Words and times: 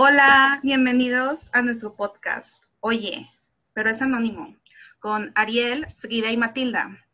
Hola, 0.00 0.60
bienvenidos 0.62 1.50
a 1.54 1.60
nuestro 1.60 1.96
podcast. 1.96 2.62
Oye, 2.78 3.28
pero 3.72 3.90
es 3.90 4.00
anónimo, 4.00 4.54
con 5.00 5.32
Ariel, 5.34 5.88
Frida 5.98 6.30
y 6.30 6.36
Matilda. 6.36 7.04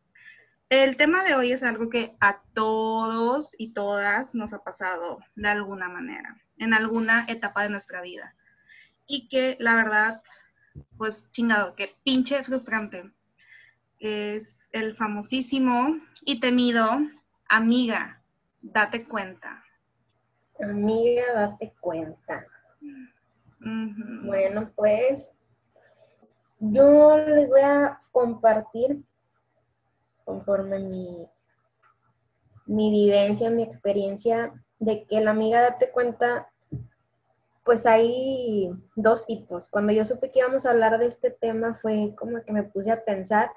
El 0.69 0.99
tema 0.99 1.25
de 1.25 1.35
hoy 1.35 1.53
es 1.53 1.63
algo 1.63 1.89
que 1.89 2.15
a 2.21 2.43
todos 2.53 3.57
y 3.57 3.73
todas 3.73 4.35
nos 4.35 4.53
ha 4.53 4.63
pasado 4.63 5.21
de 5.35 5.49
alguna 5.49 5.89
manera, 5.89 6.43
en 6.59 6.75
alguna 6.75 7.25
etapa 7.27 7.63
de 7.63 7.71
nuestra 7.71 8.03
vida. 8.03 8.37
Y 9.07 9.29
que 9.29 9.57
la 9.61 9.77
verdad, 9.77 10.23
pues 10.99 11.27
chingado, 11.31 11.75
que 11.77 11.97
pinche 12.05 12.45
frustrante. 12.45 13.11
Es 13.99 14.69
el 14.73 14.95
famosísimo 14.95 16.03
y 16.21 16.39
temido 16.39 16.99
amiga, 17.49 18.23
date 18.61 19.05
cuenta. 19.05 19.65
Amiga, 20.61 21.33
date 21.33 21.73
cuenta. 21.81 22.47
Bueno, 24.25 24.73
pues 24.75 25.29
yo 26.59 27.17
les 27.19 27.49
voy 27.49 27.61
a 27.61 28.01
compartir 28.13 29.03
conforme 30.25 30.79
mi, 30.79 31.29
mi 32.67 32.91
vivencia, 32.91 33.51
mi 33.51 33.63
experiencia 33.63 34.53
de 34.79 35.05
que 35.07 35.21
la 35.21 35.31
amiga 35.31 35.61
date 35.61 35.91
cuenta, 35.91 36.49
pues 37.65 37.87
hay 37.87 38.71
dos 38.97 39.27
tipos. 39.27 39.69
Cuando 39.69 39.93
yo 39.93 40.05
supe 40.05 40.31
que 40.31 40.41
íbamos 40.41 40.67
a 40.67 40.71
hablar 40.71 40.99
de 40.99 41.07
este 41.07 41.31
tema 41.31 41.75
fue 41.75 42.15
como 42.17 42.43
que 42.43 42.53
me 42.53 42.65
puse 42.65 42.91
a 42.91 43.05
pensar 43.05 43.51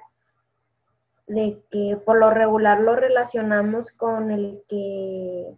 de 1.27 1.61
que 1.69 1.97
por 2.05 2.17
lo 2.17 2.29
regular 2.29 2.79
lo 2.79 2.95
relacionamos 2.95 3.91
con 3.91 4.31
el 4.31 4.63
que, 4.67 5.57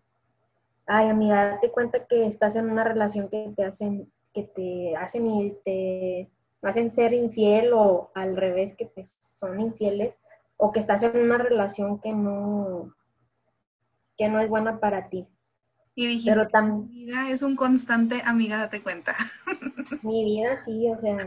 ay 0.90 1.08
amiga, 1.08 1.52
date 1.52 1.72
cuenta 1.72 2.06
que 2.06 2.26
estás 2.26 2.56
en 2.56 2.70
una 2.70 2.84
relación 2.84 3.30
que 3.30 3.54
te 3.56 3.64
hacen, 3.64 4.12
que 4.34 4.44
te 4.44 4.96
hacen 4.96 5.28
y 5.28 5.56
te 5.64 6.30
hacen 6.62 6.92
ser 6.92 7.14
infiel 7.14 7.72
o 7.74 8.12
al 8.16 8.36
revés 8.36 8.76
que 8.76 8.86
te 8.86 9.04
son 9.06 9.60
infieles 9.60 10.22
o 10.58 10.72
que 10.72 10.80
estás 10.80 11.04
en 11.04 11.16
una 11.16 11.38
relación 11.38 12.02
que 12.02 12.12
no 12.14 12.94
que 14.18 14.28
no 14.28 14.42
es 14.42 14.50
buena 14.50 14.80
para 14.80 15.10
ti. 15.10 15.28
Y 15.96 16.08
dijiste, 16.08 16.32
Pero 16.32 16.50
también, 16.50 16.90
mi 16.90 17.06
vida 17.06 17.30
es 17.30 17.42
un 17.42 17.56
constante, 17.56 18.22
amiga, 18.26 18.58
date 18.58 18.82
cuenta. 18.82 19.16
Mi 20.04 20.24
vida 20.24 20.58
sí, 20.58 20.90
o 20.90 21.00
sea, 21.00 21.18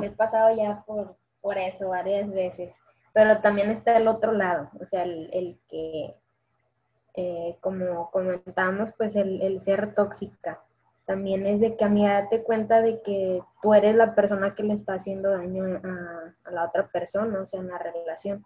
he 0.00 0.10
pasado 0.10 0.56
ya 0.56 0.84
por, 0.86 1.16
por 1.40 1.58
eso 1.58 1.88
varias 1.88 2.30
veces. 2.30 2.74
Pero 3.12 3.40
también 3.40 3.70
está 3.70 3.96
el 3.96 4.08
otro 4.08 4.32
lado, 4.32 4.70
o 4.80 4.86
sea, 4.86 5.02
el, 5.02 5.60
que, 5.68 6.14
eh, 7.14 7.56
como 7.60 8.10
comentamos, 8.10 8.92
pues 8.96 9.16
el, 9.16 9.42
el, 9.42 9.60
ser 9.60 9.94
tóxica. 9.94 10.62
También 11.04 11.46
es 11.46 11.60
de 11.60 11.76
que 11.76 11.84
a 11.84 11.88
mí 11.88 12.06
date 12.06 12.42
cuenta 12.42 12.80
de 12.80 13.02
que 13.02 13.42
tú 13.60 13.74
eres 13.74 13.94
la 13.94 14.14
persona 14.14 14.54
que 14.54 14.62
le 14.62 14.74
está 14.74 14.94
haciendo 14.94 15.30
daño 15.30 15.64
a, 15.64 16.50
la 16.50 16.64
otra 16.64 16.88
persona, 16.88 17.40
o 17.40 17.46
sea, 17.46 17.60
en 17.60 17.68
la 17.68 17.78
relación. 17.78 18.44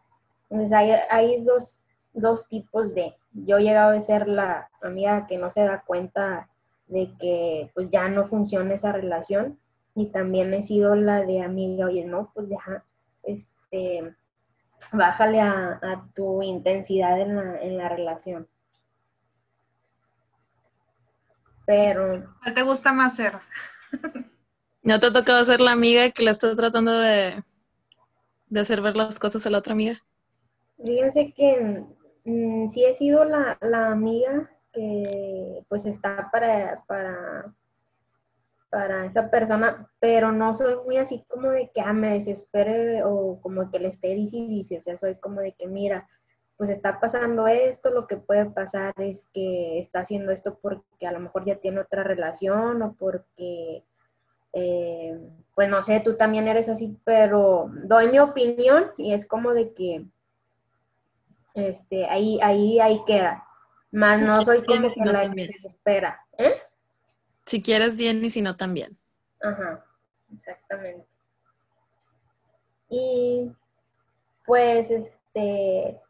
Entonces 0.50 0.72
hay, 0.76 0.92
hay 1.10 1.42
dos, 1.44 1.80
dos 2.12 2.48
tipos 2.48 2.94
de, 2.94 3.14
yo 3.32 3.58
he 3.58 3.62
llegado 3.62 3.96
a 3.96 4.00
ser 4.00 4.26
la 4.26 4.70
amiga 4.80 5.26
que 5.26 5.38
no 5.38 5.50
se 5.50 5.62
da 5.64 5.82
cuenta 5.86 6.48
de 6.86 7.12
que 7.18 7.70
pues 7.74 7.90
ya 7.90 8.08
no 8.08 8.24
funciona 8.24 8.74
esa 8.74 8.92
relación 8.92 9.58
y 9.94 10.06
también 10.06 10.52
he 10.54 10.62
sido 10.62 10.94
la 10.94 11.24
de 11.24 11.40
amiga, 11.40 11.86
oye, 11.86 12.04
no, 12.04 12.30
pues 12.34 12.48
ya, 12.48 12.84
este, 13.22 14.14
bájale 14.92 15.40
a, 15.40 16.04
tu 16.14 16.42
intensidad 16.42 17.18
en 17.20 17.36
la, 17.36 17.60
en 17.62 17.78
la, 17.78 17.88
relación. 17.88 18.46
Pero... 21.66 22.34
¿Cuál 22.42 22.54
te 22.54 22.62
gusta 22.62 22.92
más 22.92 23.16
ser? 23.16 23.34
¿No 24.82 25.00
te 25.00 25.06
ha 25.06 25.12
tocado 25.12 25.44
ser 25.44 25.60
la 25.60 25.72
amiga 25.72 26.10
que 26.10 26.22
le 26.22 26.30
está 26.30 26.54
tratando 26.56 26.98
de, 26.98 27.42
de 28.46 28.60
hacer 28.60 28.80
ver 28.80 28.96
las 28.96 29.18
cosas 29.18 29.44
a 29.44 29.50
la 29.50 29.58
otra 29.58 29.72
amiga? 29.72 29.96
Fíjense 30.82 31.32
que 31.32 31.84
mm, 32.24 32.68
sí 32.68 32.84
he 32.84 32.94
sido 32.94 33.24
la, 33.24 33.58
la, 33.60 33.88
amiga 33.88 34.50
que 34.72 35.64
pues 35.68 35.86
está 35.86 36.30
para, 36.30 36.84
para 36.86 37.52
para 38.76 39.06
esa 39.06 39.30
persona, 39.30 39.90
pero 40.00 40.32
no 40.32 40.52
soy 40.52 40.76
muy 40.84 40.96
así 40.96 41.24
como 41.28 41.50
de 41.50 41.70
que 41.72 41.80
ah, 41.80 41.92
me 41.92 42.10
desespere 42.10 43.02
o 43.04 43.40
como 43.40 43.70
que 43.70 43.78
le 43.78 43.88
esté 43.88 44.14
diciendo 44.14 44.52
y 44.52 44.58
dice, 44.58 44.78
o 44.78 44.80
sea, 44.80 44.96
soy 44.96 45.16
como 45.16 45.40
de 45.40 45.52
que 45.52 45.66
mira, 45.66 46.06
pues 46.56 46.70
está 46.70 47.00
pasando 47.00 47.46
esto, 47.46 47.90
lo 47.90 48.06
que 48.06 48.16
puede 48.16 48.46
pasar 48.46 48.94
es 48.98 49.26
que 49.34 49.78
está 49.78 50.00
haciendo 50.00 50.32
esto 50.32 50.58
porque 50.60 51.06
a 51.06 51.12
lo 51.12 51.20
mejor 51.20 51.44
ya 51.44 51.56
tiene 51.56 51.80
otra 51.80 52.02
relación 52.02 52.80
o 52.82 52.94
porque, 52.94 53.82
eh, 54.54 55.18
pues 55.54 55.68
no 55.68 55.82
sé, 55.82 56.00
tú 56.00 56.16
también 56.16 56.48
eres 56.48 56.68
así, 56.68 56.98
pero 57.04 57.70
doy 57.84 58.08
mi 58.08 58.18
opinión 58.18 58.86
y 58.96 59.12
es 59.12 59.26
como 59.26 59.52
de 59.52 59.74
que, 59.74 60.06
este, 61.54 62.06
ahí, 62.06 62.38
ahí, 62.42 62.80
ahí 62.80 63.02
queda. 63.06 63.44
Más 63.90 64.20
no 64.20 64.42
soy 64.42 64.64
como 64.64 64.92
que 64.92 65.04
la 65.04 65.30
que 65.30 65.46
se 65.46 65.52
desespera. 65.54 66.20
¿Eh? 66.38 66.54
Si 67.46 67.62
quieres 67.62 67.96
bien 67.96 68.24
y 68.24 68.30
si 68.30 68.42
no 68.42 68.56
también. 68.56 68.96
Ajá, 69.40 69.84
exactamente. 70.34 71.06
Y 72.88 73.50
pues 74.44 74.90
este, 74.90 76.00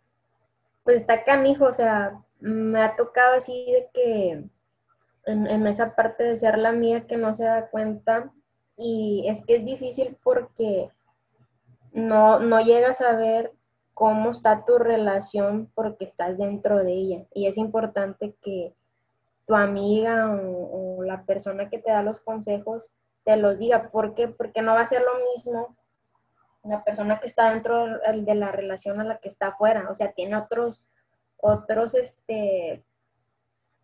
pues 0.86 0.98
está 0.98 1.24
canijo, 1.24 1.66
o 1.66 1.72
sea, 1.72 2.22
me 2.38 2.80
ha 2.80 2.94
tocado 2.94 3.34
así 3.34 3.66
de 3.72 3.90
que 3.92 4.44
en, 5.24 5.66
esa 5.66 5.96
parte 5.96 6.22
de 6.22 6.38
ser 6.38 6.58
la 6.58 6.70
mía 6.70 7.08
que 7.08 7.16
no 7.16 7.34
se 7.34 7.44
da 7.44 7.68
cuenta 7.68 8.32
y 8.76 9.26
es 9.28 9.44
que 9.44 9.56
es 9.56 9.64
difícil 9.64 10.16
porque 10.22 10.92
no, 11.92 12.38
no 12.38 12.60
llegas 12.60 13.00
a 13.00 13.16
ver 13.16 13.52
cómo 13.94 14.30
está 14.30 14.64
tu 14.64 14.78
relación 14.78 15.72
porque 15.74 16.04
estás 16.04 16.38
dentro 16.38 16.78
de 16.84 16.92
ella 16.92 17.26
y 17.34 17.48
es 17.48 17.58
importante 17.58 18.36
que 18.40 18.72
tu 19.44 19.56
amiga 19.56 20.30
o, 20.30 21.02
la 21.02 21.24
persona 21.24 21.68
que 21.68 21.78
te 21.78 21.90
da 21.90 22.02
los 22.02 22.20
consejos 22.20 22.92
te 23.24 23.36
los 23.36 23.58
diga. 23.58 23.90
¿Por 23.90 24.14
qué? 24.14 24.28
Porque 24.28 24.62
no 24.62 24.74
va 24.74 24.82
a 24.82 24.86
ser 24.86 25.02
lo 25.02 25.32
mismo 25.32 25.76
una 26.66 26.84
persona 26.84 27.20
que 27.20 27.26
está 27.26 27.50
dentro 27.50 27.86
de 27.86 28.34
la 28.34 28.52
relación 28.52 29.00
a 29.00 29.04
la 29.04 29.18
que 29.18 29.28
está 29.28 29.48
afuera. 29.48 29.88
O 29.90 29.94
sea, 29.94 30.12
tiene 30.12 30.36
otros, 30.36 30.82
otros, 31.36 31.94
este, 31.94 32.84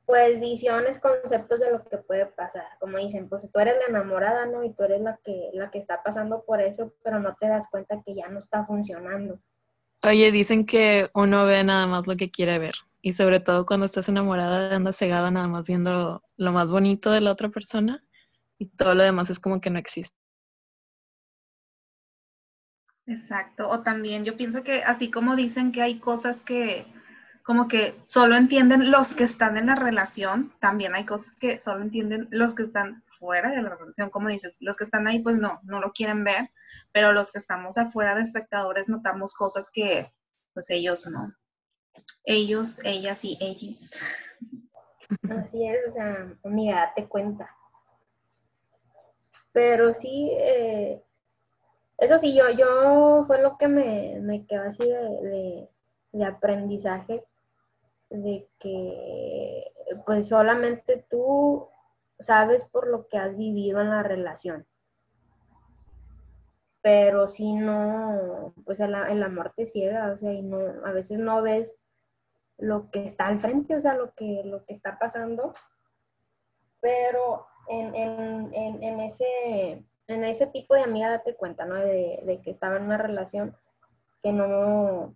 pues 0.04 0.40
visiones, 0.40 0.98
conceptos 0.98 1.60
de 1.60 1.70
lo 1.70 1.84
que 1.84 1.98
puede 1.98 2.26
pasar. 2.26 2.66
Como 2.80 2.98
dicen, 2.98 3.28
pues 3.28 3.48
tú 3.50 3.60
eres 3.60 3.76
la 3.78 3.86
enamorada, 3.86 4.46
¿no? 4.46 4.64
Y 4.64 4.72
tú 4.72 4.82
eres 4.82 5.00
la 5.00 5.18
que, 5.24 5.50
la 5.52 5.70
que 5.70 5.78
está 5.78 6.02
pasando 6.02 6.44
por 6.44 6.60
eso, 6.60 6.92
pero 7.02 7.20
no 7.20 7.36
te 7.40 7.48
das 7.48 7.68
cuenta 7.70 8.02
que 8.04 8.14
ya 8.14 8.28
no 8.28 8.40
está 8.40 8.64
funcionando. 8.64 9.38
Oye, 10.02 10.32
dicen 10.32 10.66
que 10.66 11.08
uno 11.14 11.46
ve 11.46 11.62
nada 11.62 11.86
más 11.86 12.08
lo 12.08 12.16
que 12.16 12.30
quiere 12.30 12.58
ver. 12.58 12.74
Y 13.00 13.12
sobre 13.12 13.40
todo 13.40 13.66
cuando 13.66 13.86
estás 13.86 14.08
enamorada, 14.08 14.74
andas 14.74 14.96
cegada 14.96 15.30
nada 15.30 15.46
más 15.46 15.66
viendo 15.66 16.22
lo 16.36 16.52
más 16.52 16.70
bonito 16.70 17.10
de 17.10 17.20
la 17.20 17.32
otra 17.32 17.48
persona 17.48 18.04
y 18.58 18.66
todo 18.66 18.94
lo 18.94 19.02
demás 19.02 19.30
es 19.30 19.40
como 19.40 19.60
que 19.60 19.70
no 19.70 19.78
existe. 19.78 20.21
Exacto. 23.06 23.68
O 23.68 23.80
también 23.80 24.24
yo 24.24 24.36
pienso 24.36 24.62
que 24.62 24.82
así 24.84 25.10
como 25.10 25.36
dicen 25.36 25.72
que 25.72 25.82
hay 25.82 25.98
cosas 25.98 26.42
que 26.42 26.84
como 27.42 27.66
que 27.66 27.94
solo 28.04 28.36
entienden 28.36 28.92
los 28.92 29.14
que 29.14 29.24
están 29.24 29.56
en 29.56 29.66
la 29.66 29.74
relación, 29.74 30.52
también 30.60 30.94
hay 30.94 31.04
cosas 31.04 31.34
que 31.34 31.58
solo 31.58 31.82
entienden 31.82 32.28
los 32.30 32.54
que 32.54 32.62
están 32.62 33.02
fuera 33.18 33.50
de 33.50 33.62
la 33.62 33.74
relación, 33.74 34.10
como 34.10 34.28
dices, 34.28 34.56
los 34.60 34.76
que 34.76 34.84
están 34.84 35.08
ahí 35.08 35.18
pues 35.18 35.38
no, 35.38 35.60
no 35.64 35.80
lo 35.80 35.92
quieren 35.92 36.22
ver, 36.22 36.50
pero 36.92 37.12
los 37.12 37.32
que 37.32 37.38
estamos 37.38 37.78
afuera 37.78 38.14
de 38.14 38.22
espectadores 38.22 38.88
notamos 38.88 39.34
cosas 39.34 39.70
que 39.70 40.06
pues 40.54 40.70
ellos 40.70 41.08
no. 41.08 41.34
Ellos, 42.24 42.80
ellas 42.84 43.24
y 43.24 43.36
ellos. 43.40 43.96
Así 45.28 45.66
es, 45.66 45.78
o 45.88 45.92
sea, 45.92 46.36
amiga, 46.44 46.86
date 46.86 47.08
cuenta. 47.08 47.50
Pero 49.52 49.92
sí, 49.92 50.30
eh, 50.32 51.02
eso 52.02 52.18
sí, 52.18 52.34
yo, 52.34 52.50
yo 52.50 53.22
fue 53.26 53.40
lo 53.40 53.56
que 53.56 53.68
me, 53.68 54.18
me 54.20 54.44
quedó 54.46 54.62
así 54.62 54.84
de, 54.84 55.68
de, 56.12 56.24
aprendizaje, 56.24 57.24
de 58.10 58.48
que 58.58 59.72
pues 60.04 60.28
solamente 60.28 61.06
tú 61.08 61.68
sabes 62.18 62.64
por 62.64 62.88
lo 62.88 63.08
que 63.08 63.18
has 63.18 63.36
vivido 63.36 63.80
en 63.80 63.90
la 63.90 64.02
relación. 64.02 64.66
Pero 66.80 67.28
si 67.28 67.52
no, 67.52 68.52
pues 68.64 68.80
el, 68.80 68.94
el 68.94 69.22
amor 69.22 69.52
te 69.56 69.66
ciega, 69.66 70.12
o 70.12 70.16
sea, 70.16 70.32
y 70.32 70.42
no, 70.42 70.58
a 70.84 70.90
veces 70.90 71.18
no 71.18 71.40
ves 71.40 71.76
lo 72.58 72.90
que 72.90 73.04
está 73.04 73.28
al 73.28 73.38
frente, 73.38 73.76
o 73.76 73.80
sea, 73.80 73.94
lo 73.94 74.12
que, 74.14 74.42
lo 74.44 74.64
que 74.64 74.72
está 74.72 74.98
pasando. 74.98 75.52
Pero 76.80 77.46
en, 77.68 79.00
ese, 79.00 79.84
en 80.08 80.24
ese 80.24 80.46
tipo 80.46 80.74
de 80.74 80.82
amiga 80.82 81.10
date 81.10 81.34
cuenta, 81.34 81.64
¿no? 81.64 81.74
De, 81.76 82.40
que 82.42 82.50
estaba 82.50 82.76
en 82.76 82.84
una 82.84 82.98
relación 82.98 83.56
que 84.22 84.32
no, 84.32 85.14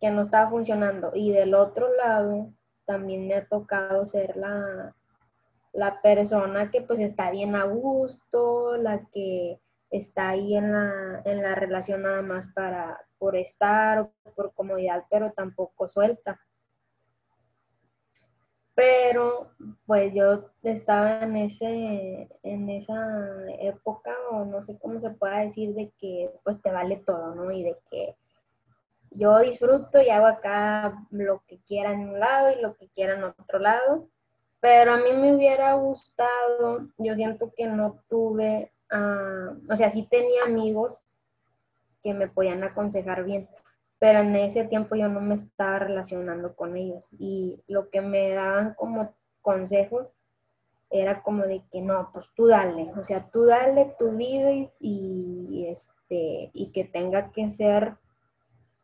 que 0.00 0.10
no 0.10 0.22
estaba 0.22 0.50
funcionando. 0.50 1.12
Y 1.14 1.32
del 1.32 1.54
otro 1.54 1.92
lado, 1.94 2.52
también 2.84 3.26
me 3.26 3.34
ha 3.34 3.46
tocado 3.46 4.06
ser 4.06 4.36
la, 4.36 4.94
la 5.72 6.00
persona 6.02 6.70
que 6.70 6.80
pues 6.82 7.00
está 7.00 7.30
bien 7.30 7.54
a 7.54 7.64
gusto, 7.64 8.76
la 8.76 9.06
que 9.12 9.60
está 9.90 10.30
ahí 10.30 10.56
en 10.56 10.72
la, 10.72 11.22
en 11.24 11.42
la 11.42 11.54
relación 11.54 12.02
nada 12.02 12.22
más 12.22 12.46
para, 12.48 13.00
por 13.18 13.36
estar, 13.36 14.10
por 14.36 14.52
comodidad, 14.52 15.04
pero 15.10 15.32
tampoco 15.32 15.88
suelta. 15.88 16.40
Pero 18.78 19.50
pues 19.86 20.14
yo 20.14 20.52
estaba 20.62 21.24
en 21.24 21.36
ese, 21.36 22.28
en 22.44 22.70
esa 22.70 22.94
época, 23.58 24.14
o 24.30 24.44
no 24.44 24.62
sé 24.62 24.78
cómo 24.78 25.00
se 25.00 25.10
pueda 25.10 25.40
decir, 25.40 25.74
de 25.74 25.90
que 25.98 26.30
pues 26.44 26.62
te 26.62 26.70
vale 26.70 26.94
todo, 27.04 27.34
¿no? 27.34 27.50
Y 27.50 27.64
de 27.64 27.76
que 27.90 28.14
yo 29.10 29.36
disfruto 29.40 30.00
y 30.00 30.10
hago 30.10 30.26
acá 30.26 31.04
lo 31.10 31.42
que 31.48 31.58
quiera 31.58 31.90
en 31.90 32.08
un 32.08 32.20
lado 32.20 32.52
y 32.52 32.62
lo 32.62 32.76
que 32.76 32.88
quiera 32.88 33.16
en 33.16 33.24
otro 33.24 33.58
lado. 33.58 34.08
Pero 34.60 34.92
a 34.92 34.98
mí 34.98 35.12
me 35.12 35.34
hubiera 35.34 35.74
gustado, 35.74 36.86
yo 36.98 37.16
siento 37.16 37.52
que 37.56 37.66
no 37.66 38.04
tuve, 38.08 38.70
ah, 38.92 39.56
o 39.68 39.74
sea, 39.74 39.90
sí 39.90 40.06
tenía 40.08 40.44
amigos 40.44 41.02
que 42.00 42.14
me 42.14 42.28
podían 42.28 42.62
aconsejar 42.62 43.24
bien, 43.24 43.48
pero 43.98 44.20
en 44.20 44.34
ese 44.36 44.64
tiempo 44.64 44.94
yo 44.96 45.08
no 45.08 45.20
me 45.20 45.34
estaba 45.34 45.80
relacionando 45.80 46.54
con 46.54 46.76
ellos 46.76 47.08
y 47.18 47.62
lo 47.66 47.90
que 47.90 48.00
me 48.00 48.30
daban 48.30 48.74
como 48.74 49.14
consejos 49.42 50.14
era 50.90 51.22
como 51.22 51.42
de 51.44 51.62
que 51.70 51.82
no, 51.82 52.10
pues 52.12 52.30
tú 52.34 52.46
dale, 52.46 52.92
o 52.96 53.04
sea, 53.04 53.28
tú 53.30 53.44
dale, 53.44 53.94
tú 53.98 54.12
vive 54.16 54.72
y, 54.78 55.66
este, 55.68 56.50
y 56.52 56.70
que 56.72 56.84
tenga 56.84 57.30
que 57.30 57.50
ser 57.50 57.96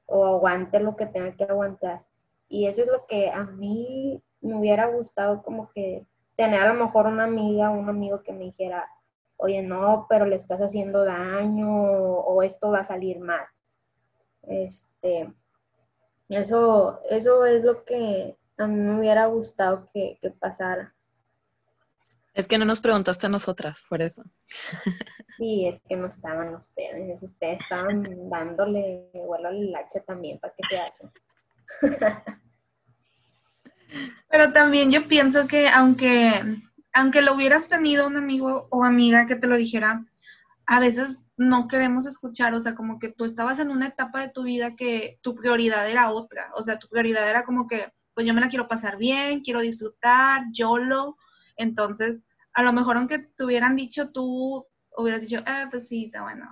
o 0.07 0.27
aguante 0.27 0.81
lo 0.81 0.97
que 0.97 1.07
tenga 1.07 1.35
que 1.35 1.45
aguantar. 1.45 2.03
Y 2.49 2.67
eso 2.67 2.83
es 2.83 2.89
lo 2.89 3.07
que 3.07 3.31
a 3.31 3.45
mí 3.45 4.23
me 4.43 4.57
hubiera 4.57 4.87
gustado 4.87 5.43
como 5.43 5.71
que 5.71 6.07
tener 6.37 6.61
a 6.61 6.75
lo 6.75 6.85
mejor 6.85 7.07
una 7.07 7.25
amiga 7.25 7.71
o 7.71 7.79
un 7.79 7.89
amigo 7.89 8.23
que 8.23 8.33
me 8.33 8.45
dijera, 8.45 8.87
oye, 9.37 9.63
no, 9.63 10.07
pero 10.09 10.27
le 10.27 10.37
estás 10.37 10.61
haciendo 10.61 11.05
daño 11.05 11.69
o, 11.71 12.43
esto 12.43 12.71
va 12.71 12.81
a 12.81 12.85
salir 12.85 13.19
mal. 13.19 13.45
Este, 14.49 15.33
eso, 16.29 17.01
eso 17.11 17.45
es 17.45 17.65
lo 17.65 17.85
que 17.85 18.37
a 18.59 18.67
mí 18.67 18.77
me 18.77 18.99
hubiera 18.99 19.27
gustado 19.27 19.89
que, 19.93 20.19
que 20.21 20.31
pasara. 20.31 20.95
Es 22.35 22.49
que 22.49 22.59
no 22.59 22.65
nos 22.65 22.81
preguntaste 22.81 23.27
a 23.27 23.31
nosotras, 23.31 23.85
por 23.89 24.03
eso. 24.03 24.25
Sí, 25.37 25.67
es 25.67 25.81
que 25.89 25.97
no 25.97 26.09
estaban 26.09 26.55
ustedes. 26.55 27.23
Ustedes 27.23 27.61
estaban 27.61 28.29
dándole 28.29 29.09
vuelo 29.15 29.49
al 29.49 29.75
hacha 29.75 30.01
también 30.01 30.41
para 30.41 30.53
que 30.53 30.63
se 30.69 30.83
hacen. 30.83 31.11
Pero 34.29 34.53
también 34.53 34.91
yo 34.91 35.07
pienso 35.07 35.47
que 35.47 35.69
aunque, 35.69 36.43
aunque 36.93 37.23
lo 37.23 37.35
hubieras 37.35 37.69
tenido 37.69 38.09
un 38.09 38.17
amigo 38.17 38.67
o 38.71 38.85
amiga 38.85 39.27
que 39.27 39.37
te 39.37 39.47
lo 39.47 39.57
dijera, 39.57 40.05
a 40.67 40.81
veces 40.81 41.33
no 41.37 41.69
queremos 41.69 42.07
escuchar, 42.07 42.55
o 42.55 42.61
sea, 42.61 42.75
como 42.75 42.99
que 42.99 43.11
tú 43.11 43.25
estabas 43.25 43.59
en 43.59 43.71
una 43.71 43.89
etapa 43.89 44.21
de 44.21 44.31
tu 44.31 44.45
vida 44.45 44.77
que 44.77 45.19
tu 45.23 45.35
prioridad 45.35 45.89
era 45.91 46.11
otra, 46.11 46.51
o 46.57 46.63
sea, 46.63 46.79
tu 46.79 46.89
prioridad 46.89 47.29
era 47.29 47.45
como 47.45 47.67
que, 47.67 47.93
pues 48.15 48.27
yo 48.27 48.35
me 48.35 48.41
la 48.41 48.49
quiero 48.49 48.69
pasar 48.69 48.97
bien, 48.97 49.41
quiero 49.41 49.61
disfrutar, 49.61 50.45
yo 50.53 50.79
lo, 50.79 51.17
entonces, 51.57 52.23
a 52.53 52.63
lo 52.63 52.73
mejor 52.73 52.97
aunque 52.97 53.19
te 53.19 53.45
hubieran 53.45 53.77
dicho 53.77 54.11
tú, 54.11 54.67
hubieras 54.97 55.21
dicho, 55.21 55.39
eh, 55.39 55.67
pues 55.71 55.89
sí, 55.89 56.07
está 56.07 56.23
bueno, 56.23 56.47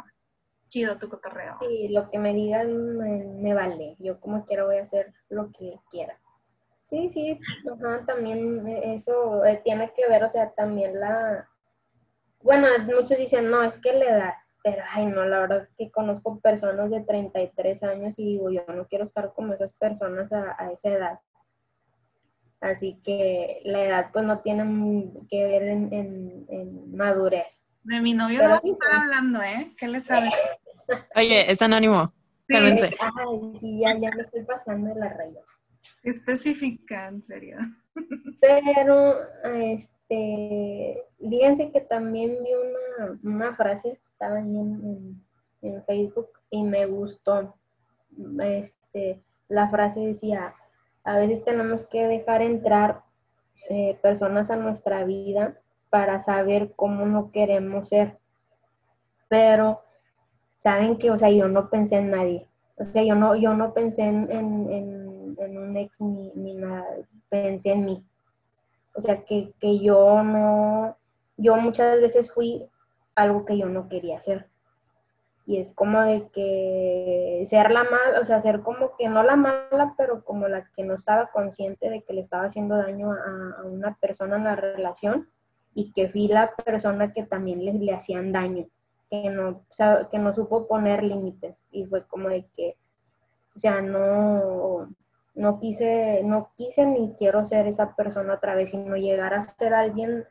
chido 0.72 0.98
tu 0.98 1.08
cotorreo. 1.08 1.58
Sí, 1.60 1.88
lo 1.88 2.10
que 2.10 2.18
me 2.18 2.32
digan 2.32 2.96
me, 3.40 3.54
vale. 3.54 3.96
Yo 3.98 4.18
como 4.20 4.44
quiero 4.46 4.66
voy 4.66 4.78
a 4.78 4.82
hacer 4.82 5.12
lo 5.28 5.50
que 5.52 5.78
quiera. 5.90 6.18
Sí, 6.84 7.08
sí, 7.08 7.38
también 8.06 8.66
eso 8.66 9.44
eh, 9.44 9.60
tiene 9.64 9.92
que 9.94 10.08
ver, 10.08 10.24
o 10.24 10.28
sea, 10.28 10.50
también 10.52 10.98
la... 10.98 11.48
Bueno, 12.42 12.66
muchos 12.86 13.18
dicen, 13.18 13.50
no, 13.50 13.62
es 13.62 13.78
que 13.78 13.92
la 13.92 14.04
edad, 14.04 14.34
pero 14.62 14.82
ay, 14.90 15.06
no, 15.06 15.24
la 15.24 15.40
verdad 15.40 15.68
que 15.76 15.90
conozco 15.90 16.40
personas 16.40 16.90
de 16.90 17.00
33 17.02 17.82
años 17.82 18.18
y 18.18 18.24
digo, 18.24 18.50
yo 18.50 18.64
no 18.68 18.86
quiero 18.86 19.04
estar 19.04 19.32
como 19.34 19.54
esas 19.54 19.74
personas 19.74 20.32
a, 20.32 20.56
a 20.58 20.72
esa 20.72 20.90
edad. 20.90 21.20
Así 22.62 23.00
que 23.04 23.60
la 23.64 23.84
edad 23.84 24.10
pues 24.12 24.24
no 24.24 24.38
tiene 24.38 25.10
que 25.28 25.44
ver 25.44 25.62
en, 25.64 26.96
madurez. 26.96 27.64
De 27.82 28.00
mi 28.00 28.14
novio 28.14 28.40
no 28.40 28.50
vamos 28.50 28.64
a 28.64 28.84
estar 28.84 29.00
hablando, 29.00 29.42
¿eh? 29.42 29.72
¿Qué 29.76 29.88
le 29.88 30.00
sabe? 30.00 30.30
Oye, 31.16 31.50
es 31.50 31.60
anónimo. 31.60 32.12
Sí. 32.48 32.56
Ay, 32.56 33.58
sí, 33.58 33.80
ya, 33.80 33.98
ya 33.98 34.10
me 34.14 34.22
estoy 34.22 34.44
pasando 34.44 34.94
de 34.94 35.00
la 35.00 35.08
raya. 35.08 35.40
Específica, 36.04 37.08
en 37.08 37.24
serio. 37.24 37.58
Pero, 38.40 39.16
este, 39.44 40.01
fíjense 41.18 41.70
que 41.70 41.80
también 41.80 42.38
vi 42.42 42.50
una, 43.22 43.54
frase, 43.54 44.00
estaba 44.12 44.38
en, 44.40 45.22
en 45.62 45.84
Facebook 45.84 46.28
y 46.50 46.62
me 46.62 46.86
gustó. 46.86 47.54
Este, 48.40 49.22
la 49.48 49.68
frase 49.68 50.00
decía, 50.00 50.54
a 51.04 51.16
veces 51.16 51.44
tenemos 51.44 51.86
que 51.86 52.06
dejar 52.06 52.42
entrar 52.42 53.02
eh, 53.68 53.98
personas 54.02 54.50
a 54.50 54.56
nuestra 54.56 55.04
vida 55.04 55.58
para 55.90 56.20
saber 56.20 56.72
cómo 56.76 57.06
no 57.06 57.30
queremos 57.32 57.88
ser. 57.88 58.18
Pero, 59.28 59.80
¿saben 60.58 60.96
que 60.96 61.10
O 61.10 61.16
sea, 61.16 61.30
yo 61.30 61.48
no 61.48 61.70
pensé 61.70 61.96
en 61.96 62.10
nadie. 62.10 62.48
O 62.76 62.84
sea, 62.84 63.02
yo 63.02 63.14
no, 63.14 63.34
yo 63.36 63.54
no 63.54 63.72
pensé 63.72 64.04
en, 64.04 65.36
un 65.38 65.76
ex 65.76 66.00
ni, 66.00 66.54
nada. 66.54 66.84
Pensé 67.28 67.72
en 67.72 67.84
mí. 67.84 68.04
O 68.94 69.00
sea, 69.00 69.24
que, 69.24 69.52
que 69.58 69.78
yo 69.80 70.22
no, 70.22 70.96
yo 71.36 71.56
muchas 71.56 72.00
veces 72.00 72.32
fui 72.32 72.68
algo 73.14 73.44
que 73.44 73.58
yo 73.58 73.66
no 73.66 73.88
quería 73.88 74.16
hacer. 74.16 74.48
Y 75.44 75.58
es 75.58 75.72
como 75.72 76.00
de 76.02 76.28
que 76.28 77.42
ser 77.46 77.72
la 77.72 77.82
mala, 77.82 78.20
o 78.20 78.24
sea, 78.24 78.40
ser 78.40 78.60
como 78.62 78.96
que 78.96 79.08
no 79.08 79.22
la 79.24 79.34
mala, 79.34 79.94
pero 79.96 80.24
como 80.24 80.46
la 80.46 80.70
que 80.76 80.84
no 80.84 80.94
estaba 80.94 81.30
consciente 81.32 81.90
de 81.90 82.02
que 82.02 82.12
le 82.12 82.20
estaba 82.20 82.44
haciendo 82.44 82.76
daño 82.76 83.12
a, 83.12 83.64
una 83.64 83.96
persona 83.96 84.36
en 84.36 84.44
la 84.44 84.54
relación 84.54 85.28
y 85.74 85.92
que 85.92 86.08
fui 86.08 86.28
la 86.28 86.54
persona 86.54 87.12
que 87.12 87.24
también 87.24 87.64
le, 87.64 87.72
le 87.72 87.92
hacían 87.92 88.30
daño, 88.30 88.68
que 89.10 89.30
no, 89.30 89.64
que 90.10 90.18
no 90.18 90.32
supo 90.32 90.68
poner 90.68 91.02
límites. 91.02 91.60
Y 91.72 91.86
fue 91.86 92.06
como 92.06 92.28
de 92.28 92.46
que, 92.54 92.76
o 93.56 93.60
sea, 93.60 93.80
no, 93.80 94.88
no 95.34 95.58
quise, 95.58 96.22
no 96.24 96.52
quise 96.56 96.84
ni 96.86 97.14
quiero 97.14 97.44
ser 97.46 97.66
esa 97.66 97.94
persona 97.96 98.34
otra 98.34 98.54
vez, 98.54 98.70
sino 98.70 98.96
llegar 98.96 99.34
a 99.34 99.42
ser 99.42 99.74
alguien 99.74 100.26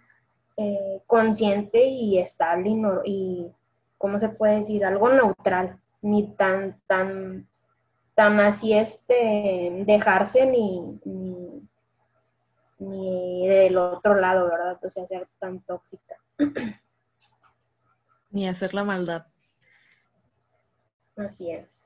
eh, 0.58 1.02
consciente 1.08 1.86
y 1.86 2.20
estable 2.20 2.70
y, 2.70 2.82
y 3.06 3.52
¿cómo 3.98 4.20
se 4.20 4.30
puede 4.30 4.58
decir? 4.58 4.86
Algo 4.86 5.10
neutral, 5.10 5.80
ni 6.02 6.36
tan, 6.36 6.82
tan, 6.88 7.48
tan 8.16 8.40
así 8.40 8.74
este, 8.74 9.84
dejarse 9.86 10.46
ni, 10.46 11.00
ni, 12.80 13.48
del 13.48 13.78
otro 13.78 14.16
lado, 14.16 14.50
¿verdad? 14.50 14.80
O 14.84 14.90
sea, 14.90 15.06
ser 15.08 15.28
tan 15.40 15.62
tóxica. 15.62 16.16
Ni 18.32 18.48
hacer 18.48 18.74
la 18.74 18.84
maldad. 18.86 19.28
Así 21.18 21.52
es. 21.52 21.84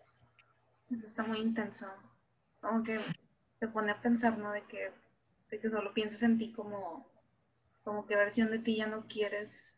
Eso 0.92 1.08
está 1.08 1.24
muy 1.24 1.40
intenso. 1.40 1.88
Como 2.66 2.84
que 2.84 3.00
te 3.60 3.68
pone 3.68 3.92
a 3.92 4.02
pensar, 4.02 4.38
¿no? 4.38 4.52
De 4.52 4.64
que, 4.64 4.92
de 5.50 5.60
que 5.60 5.70
solo 5.70 5.94
piensas 5.94 6.24
en 6.24 6.38
ti 6.38 6.52
como, 6.52 7.06
como 7.84 8.06
qué 8.06 8.16
versión 8.16 8.52
de 8.52 8.60
ti 8.60 8.78
ya 8.78 8.88
no 8.88 9.08
quieres 9.08 9.76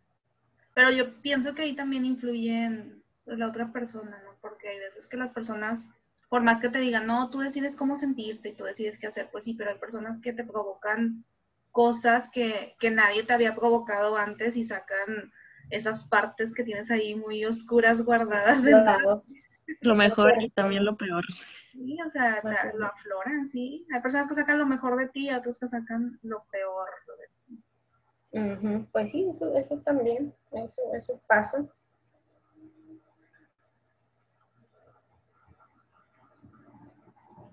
pero 0.77 0.91
yo 0.91 1.19
pienso 1.23 1.55
que 1.55 1.63
ahí 1.63 1.75
también 1.75 2.05
influye 2.05 2.65
en 2.65 3.03
la 3.25 3.47
otra 3.47 3.71
persona, 3.71 4.21
¿no? 4.23 4.37
Porque 4.41 4.69
hay 4.69 4.77
veces 4.77 5.07
que 5.07 5.17
las 5.17 5.31
personas, 5.31 5.89
por 6.29 6.43
más 6.43 6.61
que 6.61 6.69
te 6.69 6.77
digan, 6.77 7.07
no, 7.07 7.31
tú 7.31 7.39
decides 7.39 7.75
cómo 7.75 7.95
sentirte 7.95 8.49
y 8.49 8.53
tú 8.53 8.63
decides 8.63 8.99
qué 8.99 9.07
hacer, 9.07 9.27
pues 9.31 9.45
sí, 9.45 9.55
pero 9.55 9.71
hay 9.71 9.79
personas 9.79 10.21
que 10.21 10.33
te 10.33 10.43
provocan 10.43 11.25
cosas 11.71 12.29
que, 12.29 12.75
que 12.79 12.91
nadie 12.91 13.23
te 13.23 13.33
había 13.33 13.55
provocado 13.55 14.17
antes 14.17 14.55
y 14.55 14.67
sacan 14.67 15.33
esas 15.69 16.07
partes 16.07 16.53
que 16.53 16.63
tienes 16.63 16.91
ahí 16.91 17.15
muy 17.15 17.45
oscuras 17.45 18.01
guardadas. 18.03 18.63
De 18.63 18.71
lo 19.81 19.95
mejor 19.95 20.33
y 20.41 20.49
también 20.49 20.85
lo 20.85 20.95
peor. 20.95 21.25
Sí, 21.71 21.97
o 22.05 22.09
sea, 22.09 22.41
lo 22.73 22.85
afloran, 22.85 23.45
sí. 23.45 23.85
Hay 23.93 24.01
personas 24.01 24.27
que 24.27 24.35
sacan 24.35 24.59
lo 24.59 24.65
mejor 24.65 24.97
de 24.97 25.09
ti 25.09 25.29
y 25.29 25.33
otros 25.33 25.59
que 25.59 25.67
sacan 25.67 26.19
lo 26.23 26.45
peor 26.51 26.89
de 27.19 27.27
ti. 27.45 28.87
Pues 28.91 29.11
sí, 29.11 29.27
eso, 29.29 29.55
eso 29.55 29.77
también, 29.79 30.33
eso, 30.51 30.81
eso 30.93 31.21
pasa. 31.27 31.65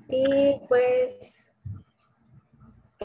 Y 0.09 0.61
pues, 0.69 1.51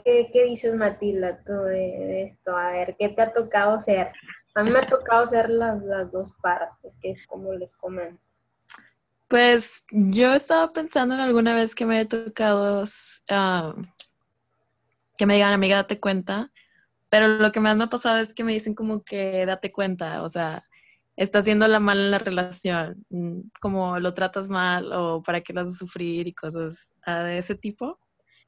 ¿qué, 0.04 0.44
dices 0.46 0.76
Matilda 0.76 1.42
tú 1.44 1.54
de, 1.54 2.24
esto? 2.24 2.56
A 2.56 2.72
ver, 2.72 2.96
¿qué 2.98 3.10
te 3.10 3.22
ha 3.22 3.34
tocado 3.34 3.80
ser? 3.80 4.12
A 4.60 4.64
mí 4.64 4.72
me 4.72 4.80
ha 4.80 4.88
tocado 4.88 5.26
ser 5.26 5.50
las, 5.50 5.82
dos 6.12 6.34
partes, 6.42 6.92
que 7.02 7.12
es 7.12 7.26
como 7.28 7.54
les 7.54 7.78
comento. 7.78 8.22
Pues 9.30 9.86
yo 9.90 10.34
estaba 10.34 10.74
pensando 10.74 11.16
en 11.16 11.22
alguna 11.22 11.56
vez 11.56 11.74
que 11.74 11.86
me 11.86 12.02
ha 12.02 12.06
tocado 12.06 12.84
ah, 13.30 13.74
que 15.18 15.26
me 15.26 15.36
digan, 15.36 15.54
amiga, 15.54 15.78
date 15.78 16.02
cuenta, 16.02 16.52
Pero 17.08 17.30
lo 17.30 17.54
que 17.54 17.62
más 17.62 17.78
me 17.78 17.86
ha 17.86 17.88
pasado 17.88 18.20
es 18.20 18.34
que 18.34 18.44
me 18.44 18.52
dicen 18.52 18.76
como 18.76 19.02
que 19.02 19.46
date 19.46 19.72
cuenta, 19.72 20.24
o 20.24 20.30
sea, 20.30 20.66
estás 21.16 21.44
haciéndola 21.44 21.80
mal 21.80 21.98
en 21.98 22.12
la 22.12 22.20
relación, 22.20 23.06
mm, 23.12 23.40
como 23.62 23.98
lo 24.00 24.14
tratas 24.14 24.50
mal 24.50 24.92
o 24.92 25.24
para 25.24 25.40
qué 25.40 25.54
lo 25.54 25.62
haces 25.62 25.78
sufrir 25.78 26.28
y 26.28 26.34
cosas 26.34 26.94
ah, 27.06 27.24
de 27.24 27.38
ese 27.38 27.56
tipo. 27.56 27.98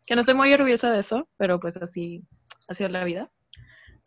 Que 0.06 0.16
no 0.16 0.20
estoy 0.20 0.36
muy 0.36 0.52
orgullosa 0.54 0.92
de 0.92 1.00
eso, 1.00 1.30
pero 1.38 1.62
pues 1.62 1.78
así 1.78 2.22
ha 2.68 2.74
sido 2.74 2.90
la 2.90 3.06
vida. 3.06 3.30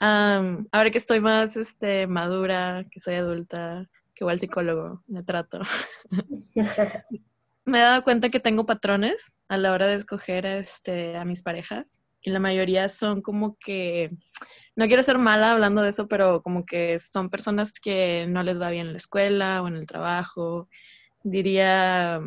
Ahora 0.04 0.90
que 0.90 0.99
estoy 0.99 1.20
más 1.20 1.56
este, 1.56 2.06
madura, 2.06 2.84
que 2.90 3.00
soy 3.00 3.14
adulta, 3.14 3.88
que 4.14 4.25
igual 4.25 4.38
psicólogo, 4.38 5.02
me 5.06 5.23
trato. 5.23 5.61
me 7.64 7.78
he 7.78 7.82
dado 7.82 8.04
cuenta 8.04 8.30
que 8.30 8.40
tengo 8.40 8.66
patrones 8.66 9.32
a 9.49 9.56
la 9.56 9.73
hora 9.73 9.87
de 9.87 9.94
escoger 9.94 10.46
este, 10.46 11.16
a 11.16 11.25
mis 11.25 11.42
parejas 11.42 12.00
y 12.25 12.30
la 12.30 12.40
mayoría 12.40 12.88
son 12.88 13.20
como 13.20 13.58
que, 13.58 14.11
no 14.76 14.87
quiero 14.87 15.02
ser 15.02 15.18
mala 15.18 15.52
hablando 15.52 15.82
de 15.82 15.90
eso, 15.90 16.08
pero 16.08 16.42
como 16.42 16.64
que 16.64 16.99
son 16.99 17.28
personas 17.28 17.73
que 17.73 18.26
no 18.28 18.42
les 18.42 18.61
va 18.61 18.70
bien 18.70 18.87
en 18.87 18.92
la 18.92 18.99
escuela 18.99 19.62
o 19.62 19.68
en 19.68 19.76
el 19.76 19.87
trabajo. 19.87 20.68
Diría, 21.23 22.20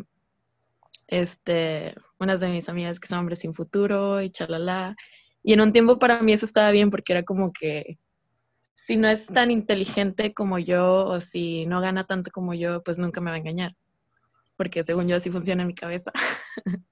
este, 1.08 1.96
unas 2.20 2.38
de 2.38 2.48
mis 2.48 2.68
amigas 2.68 3.00
que 3.00 3.08
son 3.08 3.18
hombres 3.18 3.40
sin 3.40 3.54
futuro 3.54 4.22
y 4.22 4.30
chalala. 4.30 4.94
Y 5.42 5.52
en 5.52 5.60
un 5.60 5.72
tiempo 5.72 5.98
para 5.98 6.20
mí 6.22 6.32
eso 6.32 6.46
estaba 6.46 6.70
bien 6.70 6.90
porque 6.90 7.12
era 7.12 7.22
como 7.22 7.52
que 7.52 7.98
si 8.74 8.96
no 8.96 9.08
es 9.08 9.26
tan 9.26 9.50
inteligente 9.50 10.32
como 10.32 10.58
yo 10.58 11.06
o 11.06 11.20
si 11.20 11.66
no 11.66 11.80
gana 11.80 12.04
tanto 12.04 12.30
como 12.30 12.54
yo, 12.54 12.82
pues 12.82 12.98
nunca 12.98 13.20
me 13.20 13.30
va 13.30 13.36
a 13.36 13.40
engañar. 13.40 13.76
Porque 14.56 14.82
según 14.82 15.08
yo 15.08 15.16
así 15.16 15.30
funciona 15.30 15.62
en 15.62 15.68
mi 15.68 15.74
cabeza. 15.74 16.10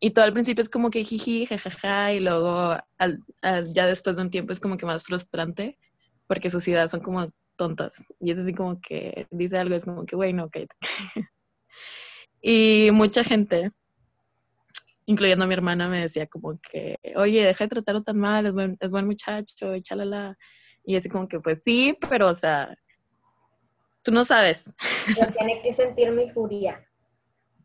y 0.00 0.10
todo 0.10 0.24
al 0.24 0.32
principio 0.32 0.62
es 0.62 0.68
como 0.68 0.90
que 0.90 1.04
jiji, 1.04 1.46
jajaja, 1.46 2.12
y 2.12 2.20
luego 2.20 2.76
ya 3.74 3.86
después 3.86 4.16
de 4.16 4.22
un 4.22 4.30
tiempo 4.30 4.52
es 4.52 4.60
como 4.60 4.76
que 4.76 4.86
más 4.86 5.04
frustrante 5.04 5.78
porque 6.26 6.48
sus 6.48 6.68
ideas 6.68 6.92
son 6.92 7.00
como 7.00 7.28
tontas. 7.56 8.06
Y 8.20 8.30
es 8.30 8.38
así 8.38 8.54
como 8.54 8.80
que 8.80 9.26
dice 9.32 9.58
algo, 9.58 9.74
es 9.74 9.84
como 9.84 10.06
que, 10.06 10.14
bueno, 10.14 10.44
ok. 10.44 10.58
y 12.40 12.90
mucha 12.92 13.24
gente, 13.24 13.72
incluyendo 15.10 15.44
a 15.44 15.48
mi 15.48 15.54
hermana, 15.54 15.88
me 15.88 16.02
decía 16.02 16.28
como 16.28 16.60
que, 16.60 16.96
oye, 17.16 17.44
deja 17.44 17.64
de 17.64 17.68
tratarlo 17.68 18.04
tan 18.04 18.16
mal, 18.16 18.46
es 18.46 18.52
buen, 18.52 18.76
es 18.78 18.90
buen 18.90 19.06
muchacho, 19.06 19.74
y 19.74 19.82
chalala. 19.82 20.38
Y 20.84 20.94
así 20.94 21.08
como 21.08 21.26
que, 21.26 21.40
pues 21.40 21.64
sí, 21.64 21.98
pero 22.08 22.28
o 22.28 22.34
sea, 22.34 22.72
tú 24.02 24.12
no 24.12 24.24
sabes. 24.24 24.72
tiene 25.36 25.62
que 25.62 25.74
sentir 25.74 26.12
mi 26.12 26.30
furia. 26.30 26.86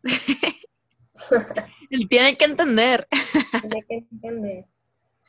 Él 1.92 2.10
tiene 2.10 2.36
que 2.36 2.46
entender. 2.46 3.08
Tiene 3.62 3.86
que 3.88 3.96
entender. 4.12 4.66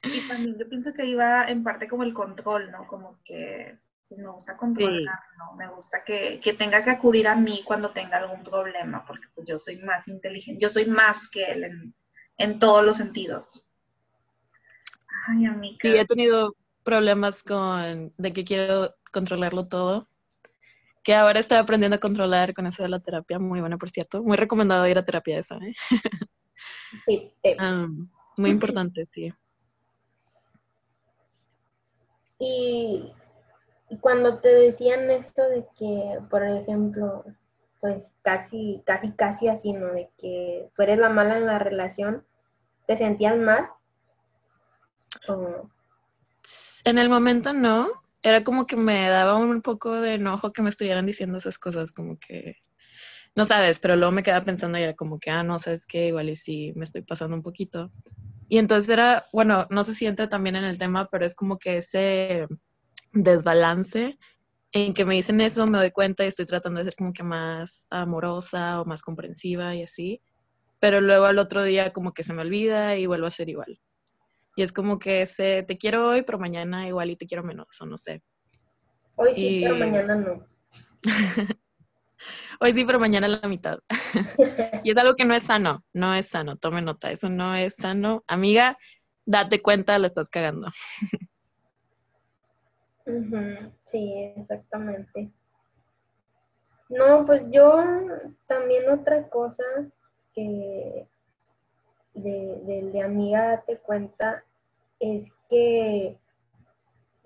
Y 0.02 0.26
también 0.26 0.56
yo 0.58 0.66
pienso 0.70 0.94
que 0.94 1.04
iba 1.04 1.44
en 1.44 1.62
parte 1.62 1.87
como 1.87 2.02
el 2.02 2.14
control, 2.14 2.70
¿no? 2.70 2.87
Como 2.87 3.20
que 3.25 3.78
me 4.08 4.30
gusta 4.30 4.56
controlar, 4.56 5.18
¿no? 5.37 5.54
Me 5.54 5.68
gusta 5.68 6.02
que, 6.02 6.40
tenga 6.58 6.82
que 6.82 6.92
acudir 6.92 7.28
a 7.28 7.37
mí 7.37 7.62
cuando 7.62 7.90
tenga 7.90 8.16
algún 8.16 8.42
problema, 8.42 9.04
porque 9.06 9.26
pues, 9.35 9.46
yo 9.46 9.58
soy 9.58 9.82
más 9.82 10.08
inteligente, 10.08 10.62
yo 10.62 10.70
soy 10.70 10.87
más 10.87 11.28
que 11.28 11.44
él 11.52 11.64
en, 11.64 11.94
todos 12.59 12.85
los 12.85 12.97
sentidos. 12.97 13.71
Ay, 15.28 15.47
amiga. 15.47 15.78
Sí, 15.81 15.88
he 15.88 16.07
tenido 16.07 16.55
problemas 16.85 17.43
con 17.43 18.12
de 18.16 18.33
que 18.33 18.45
quiero 18.45 18.95
controlarlo 19.12 19.66
todo 19.66 20.09
que 21.07 21.14
ahora 21.14 21.38
estoy 21.38 21.59
aprendiendo 21.59 21.95
a 21.95 22.00
controlar 22.00 22.52
con 22.52 22.66
eso 22.66 22.83
de 22.83 22.88
la 22.88 22.99
terapia, 22.99 23.38
muy 23.38 23.61
buena 23.61 23.78
por 23.78 23.90
cierto. 23.90 24.25
Muy 24.25 24.37
recomendado 24.37 24.88
ir 24.88 24.99
a 24.99 25.05
terapia 25.05 25.38
esa, 25.38 25.55
¿eh? 25.59 25.73
Sí, 27.07 27.33
sí. 27.40 27.57
muy 28.37 28.50
importante, 28.50 29.07
sí. 29.14 29.33
Y, 32.40 33.12
cuando 34.00 34.40
te 34.40 34.49
decían 34.49 35.09
esto 35.12 35.49
de 35.49 35.64
que, 35.78 36.19
por 36.28 36.43
ejemplo, 36.43 37.25
pues 37.80 38.14
casi, 38.23 38.83
casi, 38.85 39.12
casi 39.12 39.49
así, 39.49 39.73
¿no? 39.73 39.92
De 39.92 40.11
que 40.18 40.68
tú 40.75 40.83
eres 40.83 40.99
la 40.99 41.09
mala 41.09 41.37
en 41.37 41.47
la 41.47 41.59
relación, 41.59 42.25
¿te 42.87 42.97
sentías 42.97 43.37
mal? 43.37 43.68
En 46.85 46.99
el 46.99 47.09
momento 47.09 47.52
no, 47.52 47.88
era 48.23 48.45
como 48.45 48.66
que 48.66 48.76
me 48.76 49.09
daba 49.09 49.37
un 49.37 49.62
poco 49.62 50.00
de 50.00 50.14
enojo 50.14 50.52
que 50.52 50.62
me 50.62 50.71
estuvieran 50.71 51.06
diciendo 51.06 51.38
esas 51.38 51.59
cosas, 51.59 51.92
como 51.92 52.18
que, 52.18 52.56
no 53.35 53.45
sabes, 53.45 53.78
pero 53.78 53.97
luego 53.97 54.12
me 54.12 54.23
quedaba 54.23 54.45
pensando 54.45 54.78
y 54.78 54.83
era 54.83 54.95
como 54.95 55.18
que, 55.18 55.30
ah, 55.30 55.42
no, 55.42 55.59
sabes 55.59 55.87
qué, 55.87 56.09
igual 56.09 56.30
y 56.30 56.37
sí, 56.37 56.73
me 56.75 56.85
estoy 56.85 57.02
pasando 57.02 57.37
un 57.37 57.42
poquito. 57.42 57.92
Y 58.49 58.59
entonces 58.59 58.88
era, 58.88 59.23
bueno, 59.33 59.66
no 59.71 59.85
se 59.85 59.95
siente 59.95 60.28
también 60.28 60.56
en 60.56 60.64
el 60.64 60.78
tema, 60.78 61.09
pero 61.11 61.26
es 61.26 61.35
como 61.35 61.59
que 61.59 61.78
ese 61.78 62.47
desbalance 63.12 64.18
en 64.73 64.94
que 64.94 65.04
me 65.04 65.14
dicen 65.14 65.40
eso, 65.40 65.66
me 65.66 65.78
doy 65.78 65.90
cuenta 65.90 66.25
y 66.25 66.28
estoy 66.28 66.46
tratando 66.46 66.78
de 66.78 66.85
ser 66.87 66.96
como 66.96 67.12
que 67.12 67.23
más 67.23 67.87
amorosa 67.90 68.80
o 68.80 68.85
más 68.85 69.02
comprensiva 69.02 69.75
y 69.75 69.82
así. 69.82 70.23
Pero 70.78 71.00
luego 71.00 71.25
al 71.25 71.38
otro 71.38 71.62
día 71.62 71.92
como 71.92 72.12
que 72.12 72.23
se 72.23 72.32
me 72.32 72.42
olvida 72.42 72.96
y 72.96 73.06
vuelvo 73.06 73.26
a 73.26 73.30
ser 73.30 73.49
igual. 73.49 73.80
Y 74.56 74.62
es 74.62 74.73
como 74.73 74.99
que 74.99 75.26
se, 75.26 75.62
te 75.62 75.76
quiero 75.76 76.08
hoy, 76.08 76.23
pero 76.23 76.38
mañana 76.38 76.87
igual 76.87 77.11
y 77.11 77.16
te 77.16 77.26
quiero 77.26 77.44
menos, 77.44 77.68
o 77.80 77.87
no 77.87 77.99
sé. 77.99 78.23
Hoy 79.14 79.35
sí, 79.35 79.61
pero 79.62 79.76
mañana 79.76 80.14
no. 80.14 80.46
hoy 82.61 82.73
sí, 82.75 82.85
pero 82.85 82.99
mañana 82.99 83.28
la 83.28 83.49
mitad. 83.49 83.78
y 84.85 84.90
es 84.90 84.96
algo 84.96 85.14
que 85.14 85.25
no 85.25 85.35
es 85.35 85.42
sano, 85.42 85.85
no 85.92 86.14
es 86.14 86.28
sano, 86.28 86.56
tome 86.56 86.82
nota, 86.82 87.11
eso 87.11 87.28
no 87.28 87.54
es 87.54 87.75
sano. 87.76 88.25
Amiga, 88.26 88.78
date 89.26 89.61
cuenta, 89.61 89.99
lo 89.99 90.06
estás 90.06 90.28
cagando. 90.30 90.68
Sí, 93.84 94.32
exactamente. 94.36 95.30
No, 96.88 97.25
pues 97.25 97.42
yo 97.50 97.84
también 98.46 98.88
otra 98.90 99.28
cosa 99.28 99.64
que 100.34 101.06
de, 102.14 102.90
de, 102.92 103.02
amiga 103.02 103.48
date 103.48 103.78
cuenta 103.78 104.44
es 104.98 105.32
que 105.48 106.18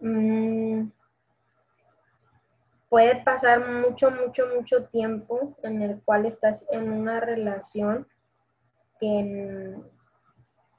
mm, 0.00 0.88
puede 2.88 3.22
pasar 3.22 3.66
mucho, 3.66 4.10
mucho, 4.10 4.46
mucho 4.54 4.84
tiempo 4.84 5.56
en 5.62 5.80
el 5.82 6.02
cual 6.02 6.26
estás 6.26 6.66
en 6.70 6.90
una 6.92 7.20
relación 7.20 8.06
que 8.98 9.76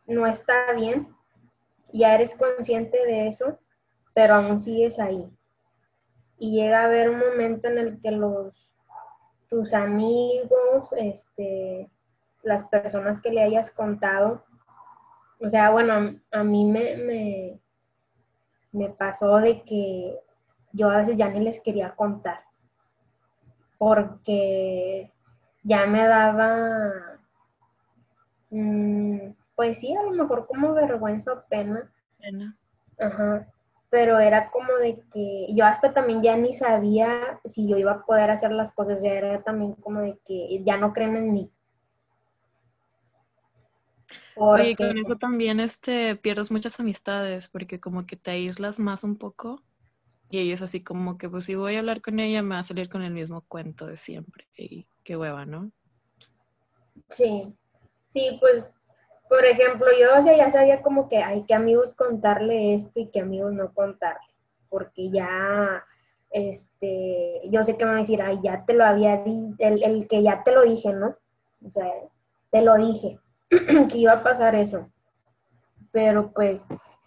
no 0.05 0.27
está 0.27 0.73
bien, 0.73 1.07
ya 1.91 2.13
eres 2.13 2.35
consciente 2.35 3.03
de 3.05 3.27
eso, 3.27 3.57
pero 4.13 4.35
aún 4.35 4.59
sigues 4.61 4.99
ahí. 4.99 5.29
Y 6.37 6.51
llega 6.51 6.81
a 6.81 6.85
haber 6.85 7.09
un 7.09 7.19
momento 7.19 7.67
en 7.67 7.77
el 7.77 8.01
que 8.01 8.11
los 8.11 8.71
tus 9.51 9.73
amigos, 9.73 10.93
este, 10.95 11.91
las 12.41 12.63
personas 12.63 13.19
que 13.19 13.31
le 13.31 13.43
hayas 13.43 13.69
contado. 13.69 14.45
O 15.41 15.49
sea, 15.49 15.71
bueno, 15.71 16.15
a 16.31 16.43
mí 16.43 16.63
me, 16.63 17.59
me, 18.71 18.89
pasó 18.89 19.37
de 19.39 19.61
que 19.63 20.17
yo 20.71 20.89
a 20.89 20.97
veces 20.97 21.17
ya 21.17 21.27
ni 21.27 21.41
les 21.41 21.59
quería 21.59 21.95
contar, 21.95 22.45
porque 23.77 25.11
ya 25.63 25.85
me 25.85 26.07
daba, 26.07 27.19
mm, 28.51 29.31
pues 29.55 29.79
sí, 29.79 29.93
a 29.93 30.03
lo 30.03 30.11
mejor 30.11 30.47
como 30.47 30.73
vergüenza 30.73 31.33
o 31.33 31.43
pena. 31.49 31.91
Pena. 32.19 32.55
Ajá. 32.97 33.47
Pero 33.91 34.19
era 34.19 34.49
como 34.49 34.73
de 34.77 35.03
que 35.13 35.45
yo 35.53 35.65
hasta 35.65 35.93
también 35.93 36.23
ya 36.23 36.35
ni 36.35 36.55
sabía 36.55 37.39
si 37.45 37.69
yo 37.69 37.77
iba 37.77 37.91
a 37.91 38.05
poder 38.05 38.31
hacer 38.31 38.51
las 38.51 38.71
cosas, 38.71 39.03
ya 39.03 39.11
era 39.11 39.43
también 39.43 39.73
como 39.73 39.99
de 39.99 40.17
que 40.25 40.63
ya 40.63 40.77
no 40.77 40.93
creen 40.93 41.15
en 41.17 41.33
mí. 41.33 41.51
Oye, 44.35 44.75
con 44.75 44.97
eso 44.97 45.15
también 45.17 45.59
este, 45.59 46.15
pierdes 46.15 46.51
muchas 46.51 46.79
amistades 46.79 47.47
porque 47.47 47.79
como 47.79 48.07
que 48.07 48.15
te 48.15 48.31
aíslas 48.31 48.79
más 48.79 49.03
un 49.03 49.17
poco 49.17 49.61
y 50.29 50.39
ellos 50.39 50.61
así 50.61 50.81
como 50.81 51.17
que 51.17 51.29
pues 51.29 51.43
si 51.43 51.55
voy 51.55 51.75
a 51.75 51.79
hablar 51.79 52.01
con 52.01 52.19
ella 52.19 52.41
me 52.41 52.55
va 52.55 52.61
a 52.61 52.63
salir 52.63 52.89
con 52.89 53.03
el 53.03 53.11
mismo 53.11 53.41
cuento 53.47 53.85
de 53.85 53.97
siempre 53.97 54.47
y 54.55 54.87
qué 55.03 55.17
hueva, 55.17 55.45
¿no? 55.45 55.71
Sí, 57.09 57.53
sí, 58.09 58.37
pues 58.39 58.63
por 59.31 59.45
ejemplo 59.45 59.87
yo 59.97 60.19
o 60.19 60.21
sea, 60.21 60.35
ya 60.35 60.51
sabía 60.51 60.81
como 60.81 61.07
que 61.07 61.19
hay 61.19 61.45
que 61.45 61.53
amigos 61.53 61.95
contarle 61.95 62.75
esto 62.75 62.99
y 62.99 63.07
que 63.07 63.21
amigos 63.21 63.53
no 63.53 63.73
contarle 63.73 64.27
porque 64.67 65.09
ya 65.09 65.85
este, 66.31 67.41
yo 67.49 67.63
sé 67.63 67.77
que 67.77 67.85
me 67.85 67.91
va 67.91 67.97
a 67.97 68.01
decir, 68.01 68.21
ay, 68.21 68.39
ya 68.43 68.65
te 68.65 68.73
lo 68.73 68.83
había 68.83 69.17
dicho, 69.17 69.55
el, 69.59 69.83
el 69.83 70.07
que 70.07 70.21
ya 70.21 70.43
te 70.43 70.51
lo 70.51 70.63
dije, 70.63 70.93
¿no? 70.93 71.17
O 71.65 71.69
sea, 71.69 71.87
te 72.49 72.61
lo 72.61 72.75
dije 72.75 73.19
que 73.49 73.97
iba 73.97 74.13
a 74.13 74.23
pasar 74.23 74.55
eso. 74.55 74.89
Pero 75.91 76.31
pues 76.31 76.61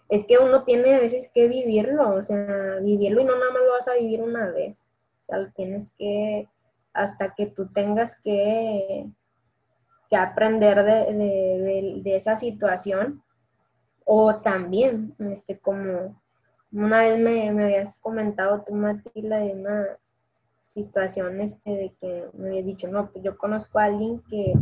es 0.09 0.25
que 0.25 0.37
uno 0.37 0.63
tiene 0.63 0.95
a 0.95 0.99
veces 0.99 1.29
que 1.33 1.47
vivirlo, 1.47 2.15
o 2.15 2.21
sea, 2.21 2.77
vivirlo 2.81 3.21
y 3.21 3.25
no 3.25 3.35
nada 3.35 3.51
más 3.51 3.63
lo 3.63 3.71
vas 3.71 3.87
a 3.87 3.95
vivir 3.95 4.21
una 4.21 4.49
vez. 4.51 4.87
O 5.21 5.25
sea, 5.25 5.37
lo 5.37 5.51
tienes 5.51 5.91
que, 5.97 6.47
hasta 6.93 7.33
que 7.33 7.47
tú 7.47 7.71
tengas 7.73 8.15
que, 8.15 9.07
que 10.07 10.15
aprender 10.15 10.83
de, 10.83 11.13
esa 12.05 12.35
situación, 12.35 13.23
O 14.05 14.35
también, 14.35 15.15
este, 15.19 15.59
como 15.59 16.21
una 16.71 17.01
vez 17.01 17.19
me, 17.19 17.51
me 17.51 17.63
habías 17.63 17.99
comentado 17.99 18.63
tú, 18.65 18.75
Matilda, 18.75 19.37
de 19.39 19.53
una 19.53 19.87
situación 20.63 21.39
este, 21.41 21.71
de 21.71 21.93
que 21.99 22.25
me 22.33 22.49
habías 22.49 22.65
dicho, 22.65 22.87
no, 22.87 23.11
pues 23.11 23.23
yo 23.23 23.37
conozco 23.37 23.79
a 23.79 23.85
alguien 23.85 24.21
que, 24.29 24.53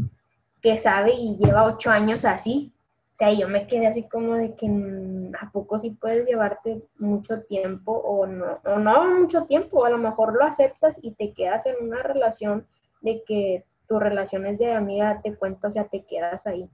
que 0.61 0.77
sabe 0.77 1.13
y 1.13 1.37
lleva 1.37 1.65
ocho 1.65 1.89
años 1.89 2.25
así. 2.25 2.73
O 3.13 3.15
sea, 3.15 3.31
yo 3.31 3.47
me 3.47 3.67
quedé 3.67 3.87
así 3.87 4.07
como 4.07 4.35
de 4.35 4.55
que 4.55 4.67
mm, 4.69 5.33
a 5.39 5.51
poco 5.51 5.79
sí 5.79 5.91
puedes 5.91 6.25
llevarte 6.25 6.83
mucho 6.97 7.43
tiempo 7.43 7.91
o 7.91 8.25
no, 8.25 8.59
o 8.65 8.79
no 8.79 9.19
mucho 9.19 9.45
tiempo, 9.45 9.85
a 9.85 9.89
lo 9.89 9.97
mejor 9.97 10.33
lo 10.33 10.43
aceptas 10.45 10.99
y 11.01 11.11
te 11.11 11.33
quedas 11.33 11.65
en 11.65 11.75
una 11.81 12.01
relación 12.01 12.67
de 13.01 13.23
que 13.23 13.65
tu 13.87 13.99
relación 13.99 14.45
es 14.45 14.57
de 14.57 14.71
amiga, 14.73 15.21
te 15.21 15.35
cuento, 15.35 15.67
o 15.67 15.71
sea, 15.71 15.85
te 15.85 16.03
quedas 16.05 16.47
ahí. 16.47 16.69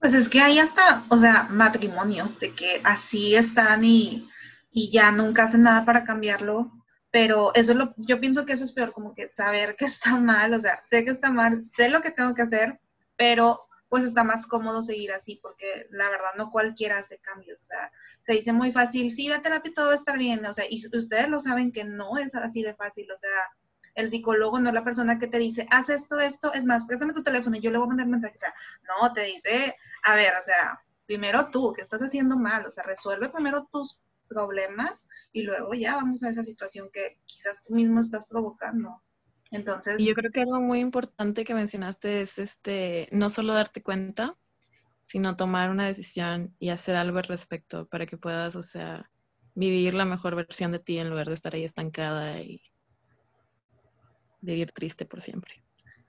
Pues 0.00 0.14
es 0.14 0.28
que 0.28 0.40
hay 0.40 0.58
hasta, 0.58 1.04
o 1.08 1.16
sea, 1.16 1.44
matrimonios 1.50 2.38
de 2.38 2.54
que 2.54 2.80
así 2.84 3.34
están 3.34 3.84
y, 3.84 4.28
y 4.70 4.90
ya 4.90 5.10
nunca 5.10 5.44
hacen 5.44 5.62
nada 5.62 5.84
para 5.84 6.04
cambiarlo, 6.04 6.70
pero 7.10 7.54
eso 7.54 7.74
lo, 7.74 7.94
yo 7.96 8.20
pienso 8.20 8.44
que 8.44 8.52
eso 8.52 8.64
es 8.64 8.72
peor, 8.72 8.92
como 8.92 9.14
que 9.14 9.26
saber 9.26 9.74
que 9.76 9.86
está 9.86 10.16
mal, 10.16 10.52
o 10.52 10.60
sea, 10.60 10.82
sé 10.82 11.04
que 11.04 11.10
está 11.10 11.30
mal, 11.30 11.62
sé 11.64 11.88
lo 11.88 12.02
que 12.02 12.10
tengo 12.10 12.34
que 12.34 12.42
hacer, 12.42 12.78
pero 13.16 13.66
pues 13.88 14.04
está 14.04 14.24
más 14.24 14.46
cómodo 14.46 14.82
seguir 14.82 15.12
así, 15.12 15.38
porque 15.40 15.86
la 15.90 16.10
verdad 16.10 16.32
no 16.36 16.50
cualquiera 16.50 16.98
hace 16.98 17.18
cambios, 17.18 17.60
o 17.62 17.64
sea, 17.64 17.90
se 18.20 18.34
dice 18.34 18.52
muy 18.52 18.72
fácil, 18.72 19.10
sí, 19.10 19.30
a 19.32 19.40
terapia 19.42 19.72
todo 19.74 19.86
va 19.86 19.92
a 19.92 19.96
estar 19.96 20.18
bien, 20.18 20.44
o 20.44 20.52
sea, 20.52 20.66
y 20.68 20.82
ustedes 20.94 21.28
lo 21.28 21.40
saben 21.40 21.72
que 21.72 21.84
no 21.84 22.18
es 22.18 22.34
así 22.34 22.62
de 22.62 22.74
fácil, 22.74 23.10
o 23.10 23.16
sea, 23.16 23.30
el 23.96 24.10
psicólogo 24.10 24.60
no 24.60 24.68
es 24.68 24.74
la 24.74 24.84
persona 24.84 25.18
que 25.18 25.26
te 25.26 25.38
dice, 25.38 25.66
haz 25.70 25.88
esto, 25.88 26.20
esto, 26.20 26.52
es 26.52 26.64
más, 26.64 26.84
préstame 26.84 27.14
tu 27.14 27.22
teléfono 27.22 27.56
y 27.56 27.60
yo 27.60 27.70
le 27.70 27.78
voy 27.78 27.86
a 27.86 27.88
mandar 27.88 28.06
mensaje, 28.06 28.34
o 28.34 28.38
sea, 28.38 28.54
no, 29.00 29.12
te 29.12 29.22
dice, 29.22 29.74
a 30.04 30.14
ver, 30.14 30.32
o 30.40 30.44
sea, 30.44 30.80
primero 31.06 31.50
tú, 31.50 31.72
que 31.72 31.82
estás 31.82 32.02
haciendo 32.02 32.36
mal, 32.36 32.64
o 32.66 32.70
sea, 32.70 32.84
resuelve 32.84 33.30
primero 33.30 33.68
tus 33.72 33.98
problemas 34.28 35.08
y 35.32 35.42
luego 35.42 35.74
ya 35.74 35.96
vamos 35.96 36.22
a 36.22 36.30
esa 36.30 36.42
situación 36.42 36.90
que 36.92 37.18
quizás 37.24 37.62
tú 37.62 37.74
mismo 37.74 38.00
estás 38.00 38.26
provocando. 38.26 39.02
Entonces. 39.50 39.98
Y 39.98 40.06
yo 40.06 40.14
creo 40.14 40.32
que 40.32 40.40
algo 40.40 40.60
muy 40.60 40.80
importante 40.80 41.44
que 41.44 41.54
mencionaste 41.54 42.20
es 42.20 42.38
este, 42.38 43.08
no 43.12 43.30
solo 43.30 43.54
darte 43.54 43.82
cuenta, 43.82 44.36
sino 45.04 45.36
tomar 45.36 45.70
una 45.70 45.86
decisión 45.86 46.54
y 46.58 46.70
hacer 46.70 46.96
algo 46.96 47.18
al 47.18 47.24
respecto 47.24 47.86
para 47.86 48.06
que 48.06 48.18
puedas, 48.18 48.56
o 48.56 48.62
sea, 48.62 49.08
vivir 49.54 49.94
la 49.94 50.04
mejor 50.04 50.34
versión 50.34 50.72
de 50.72 50.80
ti 50.80 50.98
en 50.98 51.08
lugar 51.08 51.28
de 51.28 51.34
estar 51.34 51.54
ahí 51.54 51.64
estancada 51.64 52.40
y 52.40 52.60
vivir 54.46 54.72
triste 54.72 55.04
por 55.04 55.20
siempre. 55.20 55.62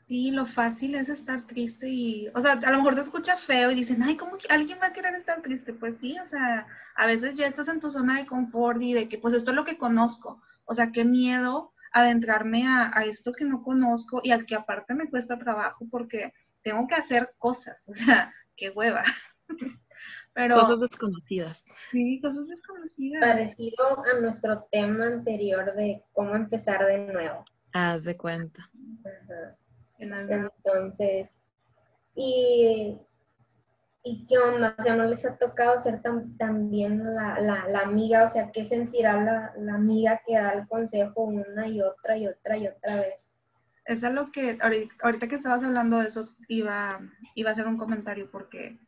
Sí, 0.07 0.31
lo 0.31 0.45
fácil 0.45 0.95
es 0.95 1.09
estar 1.09 1.45
triste 1.45 1.89
y, 1.89 2.29
o 2.33 2.39
sea, 2.39 2.53
a 2.53 2.71
lo 2.71 2.77
mejor 2.77 2.95
se 2.95 3.01
escucha 3.01 3.35
feo 3.35 3.71
y 3.71 3.75
dicen, 3.75 4.01
ay, 4.03 4.15
¿cómo 4.15 4.37
que 4.37 4.47
alguien 4.47 4.79
va 4.81 4.87
a 4.87 4.93
querer 4.93 5.13
estar 5.15 5.41
triste? 5.41 5.73
Pues 5.73 5.97
sí, 5.97 6.17
o 6.17 6.25
sea, 6.25 6.65
a 6.95 7.05
veces 7.05 7.35
ya 7.35 7.45
estás 7.45 7.67
en 7.67 7.81
tu 7.81 7.89
zona 7.89 8.15
de 8.15 8.25
confort 8.25 8.81
y 8.81 8.93
de 8.93 9.09
que, 9.09 9.17
pues 9.17 9.33
esto 9.33 9.51
es 9.51 9.57
lo 9.57 9.65
que 9.65 9.77
conozco, 9.77 10.41
o 10.63 10.73
sea, 10.73 10.93
qué 10.93 11.03
miedo 11.03 11.73
adentrarme 11.91 12.65
a, 12.67 12.91
esto 13.05 13.33
que 13.33 13.43
no 13.43 13.63
conozco 13.63 14.21
y 14.23 14.31
al 14.31 14.45
que 14.45 14.55
aparte 14.55 14.93
me 14.93 15.09
cuesta 15.09 15.37
trabajo 15.37 15.85
porque 15.91 16.31
tengo 16.61 16.87
que 16.87 16.95
hacer 16.95 17.33
cosas, 17.37 17.85
o 17.89 17.93
sea, 17.93 18.31
qué 18.55 18.69
hueva. 18.69 19.03
Pero, 20.33 20.55
cosas 20.55 20.79
desconocidas. 20.79 21.59
Sí, 21.65 22.21
cosas 22.21 22.47
desconocidas. 22.47 23.21
Parecido 23.21 24.05
a 24.05 24.21
nuestro 24.21 24.67
tema 24.71 25.07
anterior 25.07 25.73
de 25.75 26.03
cómo 26.13 26.35
empezar 26.35 26.85
de 26.85 26.99
nuevo. 27.11 27.43
Haz 27.77 28.05
de 28.05 28.17
cuenta. 28.17 28.71
Entonces, 29.99 31.39
y, 32.15 32.97
y 34.03 34.25
qué 34.25 34.37
onda, 34.39 34.75
o 34.77 34.83
sea, 34.83 34.95
no 34.95 35.05
les 35.05 35.23
ha 35.25 35.37
tocado 35.37 35.79
ser 35.79 36.01
tan, 36.01 36.71
bien 36.71 37.03
la, 37.03 37.39
la, 37.39 37.79
amiga, 37.79 38.23
o 38.23 38.29
sea, 38.29 38.51
¿qué 38.51 38.65
sentirá 38.65 39.21
la, 39.21 39.53
la, 39.59 39.75
amiga 39.75 40.21
que 40.25 40.33
da 40.33 40.53
el 40.53 40.67
consejo 40.67 41.25
una 41.25 41.67
y 41.67 41.81
otra 41.81 42.17
y 42.17 42.27
otra 42.27 42.57
y 42.57 42.67
otra 42.67 42.95
vez? 42.95 43.29
Es 43.85 44.01
lo 44.01 44.31
que, 44.31 44.57
ahorita, 45.01 45.27
que 45.27 45.35
estabas 45.35 45.63
hablando 45.63 45.99
de 45.99 46.07
eso, 46.07 46.35
iba, 46.47 46.99
iba 47.35 47.49
a 47.49 47.51
hacer 47.51 47.67
un 47.67 47.77
comentario 47.77 48.29
porque, 48.31 48.79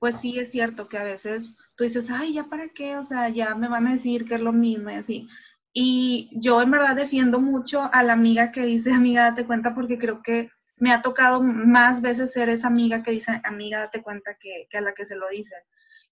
pues 0.00 0.16
sí 0.16 0.40
es 0.40 0.50
cierto 0.50 0.88
que 0.88 0.98
a 0.98 1.04
veces 1.04 1.56
tú 1.76 1.84
dices, 1.84 2.10
ay, 2.10 2.34
¿ya 2.34 2.44
para 2.44 2.68
qué? 2.70 2.96
O 2.96 3.04
sea, 3.04 3.28
ya 3.28 3.54
me 3.54 3.68
van 3.68 3.86
a 3.86 3.92
decir 3.92 4.24
que 4.24 4.34
es 4.34 4.40
lo 4.40 4.52
mismo 4.52 4.90
y 4.90 4.94
así. 4.94 5.28
Y 5.72 6.30
yo 6.32 6.60
en 6.60 6.70
verdad 6.70 6.96
defiendo 6.96 7.40
mucho 7.40 7.88
a 7.92 8.02
la 8.02 8.12
amiga 8.12 8.52
que 8.52 8.62
dice, 8.62 8.92
amiga, 8.92 9.30
date 9.30 9.46
cuenta, 9.46 9.74
porque 9.74 9.98
creo 9.98 10.22
que 10.22 10.50
me 10.76 10.92
ha 10.92 11.00
tocado 11.00 11.42
más 11.42 12.02
veces 12.02 12.32
ser 12.32 12.48
esa 12.48 12.66
amiga 12.66 13.02
que 13.02 13.12
dice, 13.12 13.40
amiga, 13.44 13.78
date 13.78 14.02
cuenta 14.02 14.36
que, 14.38 14.66
a 14.76 14.80
la 14.80 14.92
que 14.92 15.06
se 15.06 15.16
lo 15.16 15.28
dice. 15.28 15.54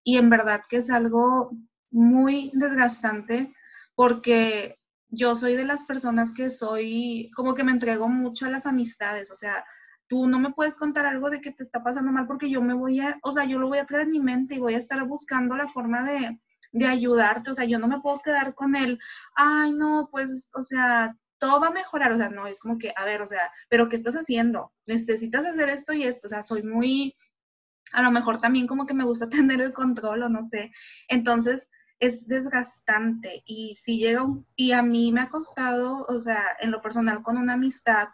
Y 0.04 0.16
en 0.16 0.30
verdad 0.30 0.62
que 0.68 0.78
es 0.78 0.90
algo 0.90 1.50
muy 1.90 2.50
desgastante 2.54 3.52
porque 3.94 4.78
yo 5.08 5.34
soy 5.34 5.56
de 5.56 5.64
las 5.64 5.82
personas 5.82 6.32
que 6.32 6.50
soy, 6.50 7.30
como 7.34 7.54
que 7.54 7.64
me 7.64 7.72
entrego 7.72 8.08
mucho 8.08 8.46
a 8.46 8.50
las 8.50 8.64
amistades, 8.64 9.30
o 9.32 9.36
sea, 9.36 9.64
tú 10.06 10.28
no 10.28 10.38
me 10.38 10.52
puedes 10.52 10.76
contar 10.76 11.04
algo 11.04 11.30
de 11.30 11.40
que 11.40 11.50
te 11.50 11.64
está 11.64 11.82
pasando 11.82 12.12
mal 12.12 12.26
porque 12.26 12.48
yo 12.48 12.62
me 12.62 12.74
voy 12.74 13.00
a, 13.00 13.18
o 13.22 13.32
sea, 13.32 13.44
yo 13.44 13.58
lo 13.58 13.68
voy 13.68 13.78
a 13.78 13.86
traer 13.86 14.04
en 14.04 14.12
mi 14.12 14.20
mente 14.20 14.54
y 14.54 14.58
voy 14.58 14.74
a 14.74 14.78
estar 14.78 15.04
buscando 15.06 15.56
la 15.56 15.68
forma 15.68 16.04
de, 16.04 16.40
de 16.72 16.86
ayudarte, 16.86 17.50
o 17.50 17.54
sea, 17.54 17.64
yo 17.64 17.78
no 17.78 17.88
me 17.88 18.00
puedo 18.00 18.20
quedar 18.20 18.54
con 18.54 18.76
él, 18.76 18.98
ay, 19.34 19.72
no, 19.72 20.08
pues, 20.10 20.48
o 20.54 20.62
sea, 20.62 21.16
todo 21.38 21.60
va 21.60 21.68
a 21.68 21.72
mejorar, 21.72 22.12
o 22.12 22.18
sea, 22.18 22.28
no, 22.28 22.46
es 22.46 22.60
como 22.60 22.78
que, 22.78 22.92
a 22.96 23.04
ver, 23.04 23.22
o 23.22 23.26
sea, 23.26 23.50
pero 23.68 23.88
¿qué 23.88 23.96
estás 23.96 24.14
haciendo? 24.14 24.72
Necesitas 24.86 25.44
hacer 25.46 25.68
esto 25.70 25.92
y 25.92 26.04
esto, 26.04 26.26
o 26.26 26.30
sea, 26.30 26.42
soy 26.42 26.62
muy, 26.62 27.16
a 27.92 28.02
lo 28.02 28.10
mejor 28.10 28.40
también 28.40 28.66
como 28.66 28.86
que 28.86 28.94
me 28.94 29.04
gusta 29.04 29.28
tener 29.30 29.60
el 29.60 29.72
control 29.72 30.22
o 30.22 30.28
no 30.28 30.44
sé, 30.44 30.72
entonces 31.08 31.70
es 31.98 32.26
desgastante 32.26 33.42
y 33.44 33.76
si 33.82 33.98
llega, 33.98 34.24
y 34.56 34.72
a 34.72 34.82
mí 34.82 35.12
me 35.12 35.22
ha 35.22 35.28
costado, 35.28 36.06
o 36.08 36.20
sea, 36.20 36.42
en 36.60 36.70
lo 36.70 36.80
personal 36.80 37.22
con 37.22 37.36
una 37.36 37.54
amistad, 37.54 38.08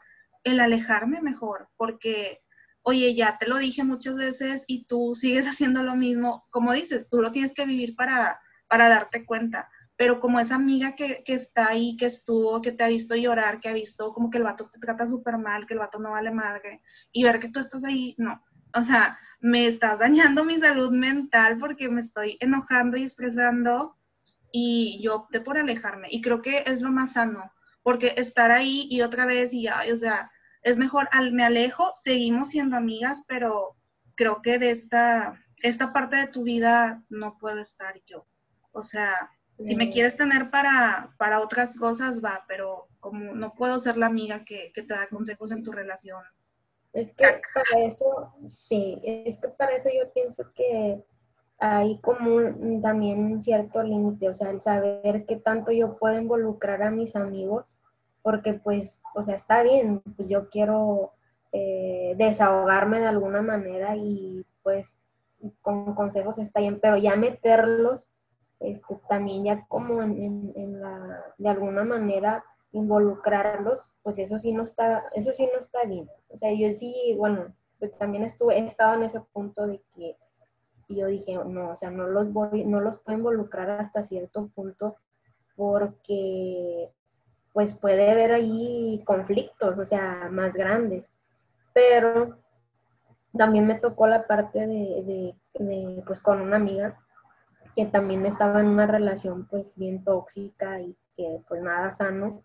el 0.44 0.60
alejarme 0.60 1.20
mejor, 1.22 1.68
porque 1.76 2.40
oye, 2.82 3.16
ya 3.16 3.36
te 3.36 3.48
lo 3.48 3.58
dije 3.58 3.82
muchas 3.82 4.16
veces 4.16 4.64
y 4.68 4.86
tú 4.86 5.12
sigues 5.14 5.46
haciendo 5.48 5.82
lo 5.82 5.96
mismo, 5.96 6.46
como 6.50 6.72
dices, 6.72 7.08
tú 7.08 7.20
lo 7.20 7.32
tienes 7.32 7.52
que 7.52 7.66
vivir 7.66 7.96
para, 7.96 8.40
para 8.68 8.88
darte 8.88 9.24
cuenta. 9.24 9.68
Pero 9.96 10.20
como 10.20 10.38
esa 10.40 10.56
amiga 10.56 10.94
que, 10.94 11.22
está 11.26 11.68
ahí, 11.68 11.96
que 11.96 12.06
estuvo, 12.06 12.60
que 12.60 12.72
te 12.72 12.84
ha 12.84 12.88
visto 12.88 13.14
llorar, 13.14 13.60
que 13.60 13.68
ha 13.68 13.72
visto 13.72 14.12
como 14.12 14.30
que 14.30 14.38
el 14.38 14.44
vato 14.44 14.68
te 14.70 14.78
trata 14.78 15.06
súper 15.06 15.38
mal, 15.38 15.66
que 15.66 15.74
el 15.74 15.80
vato 15.80 15.98
no 15.98 16.10
vale 16.10 16.30
madre, 16.30 16.82
y 17.12 17.24
ver 17.24 17.40
que 17.40 17.48
tú 17.48 17.60
estás 17.60 17.84
ahí, 17.84 18.14
no. 18.18 18.42
O 18.74 18.84
sea, 18.84 19.18
me 19.40 19.66
estás 19.66 19.98
dañando 19.98 20.44
mi 20.44 20.58
salud 20.58 20.90
mental 20.90 21.58
porque 21.58 21.88
me 21.88 22.00
estoy 22.00 22.36
enojando 22.40 22.96
y 22.96 23.04
estresando 23.04 23.96
y 24.52 25.00
yo 25.02 25.16
opté 25.16 25.40
por 25.40 25.58
alejarme. 25.58 26.08
Y 26.10 26.20
creo 26.20 26.42
que 26.42 26.64
es 26.66 26.80
lo 26.80 26.90
más 26.90 27.12
sano, 27.12 27.52
porque 27.82 28.14
estar 28.16 28.50
ahí 28.50 28.86
y 28.90 29.02
otra 29.02 29.24
vez 29.24 29.52
y 29.54 29.62
ya, 29.62 29.82
o 29.92 29.96
sea, 29.96 30.30
es 30.62 30.76
mejor, 30.76 31.08
al, 31.12 31.32
me 31.32 31.44
alejo, 31.44 31.92
seguimos 31.94 32.48
siendo 32.48 32.76
amigas, 32.76 33.24
pero 33.28 33.76
creo 34.16 34.42
que 34.42 34.58
de 34.58 34.70
esta, 34.70 35.40
esta 35.62 35.92
parte 35.92 36.16
de 36.16 36.26
tu 36.26 36.42
vida 36.42 37.04
no 37.08 37.38
puedo 37.38 37.60
estar 37.60 37.94
yo. 38.06 38.26
O 38.76 38.82
sea, 38.82 39.14
si 39.58 39.74
me 39.74 39.88
quieres 39.88 40.18
tener 40.18 40.50
para, 40.50 41.14
para 41.16 41.40
otras 41.40 41.78
cosas, 41.78 42.22
va, 42.22 42.44
pero 42.46 42.88
como 43.00 43.34
no 43.34 43.54
puedo 43.54 43.78
ser 43.78 43.96
la 43.96 44.04
amiga 44.04 44.44
que, 44.44 44.70
te 44.74 44.82
da 44.82 45.06
consejos 45.08 45.50
en 45.50 45.62
tu 45.62 45.72
relación. 45.72 46.22
Es 46.92 47.14
que 47.14 47.24
para 47.54 47.86
eso, 47.86 48.34
sí, 48.50 49.00
es 49.02 49.38
que 49.38 49.48
para 49.48 49.74
eso 49.74 49.88
yo 49.88 50.12
pienso 50.12 50.52
que 50.54 51.02
hay 51.58 51.98
como 52.02 52.38
también 52.82 53.20
un 53.24 53.42
cierto 53.42 53.82
límite, 53.82 54.28
o 54.28 54.34
sea, 54.34 54.50
el 54.50 54.60
saber 54.60 55.24
qué 55.24 55.36
tanto 55.36 55.72
yo 55.72 55.96
puedo 55.96 56.18
involucrar 56.18 56.82
a 56.82 56.90
mis 56.90 57.16
amigos, 57.16 57.74
porque 58.20 58.52
pues, 58.52 58.94
o 59.14 59.22
sea, 59.22 59.36
está 59.36 59.62
bien, 59.62 60.02
pues 60.16 60.28
yo 60.28 60.50
quiero 60.50 61.12
eh, 61.52 62.14
desahogarme 62.18 63.00
de 63.00 63.06
alguna 63.06 63.40
manera 63.40 63.96
y 63.96 64.44
pues 64.62 64.98
con 65.62 65.94
consejos 65.94 66.36
está 66.36 66.60
bien, 66.60 66.78
pero 66.78 66.98
ya 66.98 67.16
meterlos 67.16 68.10
este, 68.66 68.98
también 69.08 69.44
ya 69.44 69.64
como 69.68 70.02
en, 70.02 70.80
la, 70.80 71.24
de 71.38 71.48
alguna 71.48 71.84
manera 71.84 72.44
involucrarlos, 72.72 73.92
pues 74.02 74.18
eso 74.18 74.38
sí 74.38 74.52
no 74.52 74.64
está, 74.64 75.04
eso 75.12 75.32
sí 75.32 75.48
no 75.52 75.60
está 75.60 75.84
bien. 75.84 76.10
O 76.28 76.36
sea, 76.36 76.52
yo 76.52 76.74
sí, 76.74 77.14
bueno, 77.16 77.54
también 77.98 78.24
estuve, 78.24 78.58
he 78.58 78.66
estado 78.66 78.94
en 78.94 79.04
ese 79.04 79.20
punto 79.32 79.66
de 79.66 79.80
que 79.94 80.16
yo 80.88 81.06
dije, 81.06 81.38
no, 81.46 81.70
o 81.70 81.76
sea, 81.76 81.90
no 81.90 82.08
los 82.08 82.32
voy, 82.32 82.64
no 82.64 82.80
los 82.80 82.98
puedo 82.98 83.18
involucrar 83.18 83.70
hasta 83.70 84.02
cierto 84.02 84.48
punto 84.54 84.96
porque 85.54 86.90
pues 87.52 87.72
puede 87.72 88.10
haber 88.10 88.32
ahí 88.32 89.02
conflictos, 89.06 89.78
o 89.78 89.84
sea, 89.84 90.28
más 90.30 90.56
grandes. 90.56 91.10
Pero 91.72 92.36
también 93.32 93.66
me 93.66 93.76
tocó 93.76 94.06
la 94.06 94.26
parte 94.26 94.66
de, 94.66 95.34
de 95.54 96.02
pues 96.04 96.20
con 96.20 96.40
una 96.40 96.56
amiga 96.56 97.05
que 97.76 97.86
también 97.86 98.26
estaba 98.26 98.60
en 98.60 98.68
una 98.68 98.86
relación 98.86 99.46
pues 99.46 99.76
bien 99.76 100.02
tóxica 100.02 100.80
y 100.80 100.96
que 101.16 101.40
pues 101.48 101.62
nada 101.62 101.92
sano. 101.92 102.42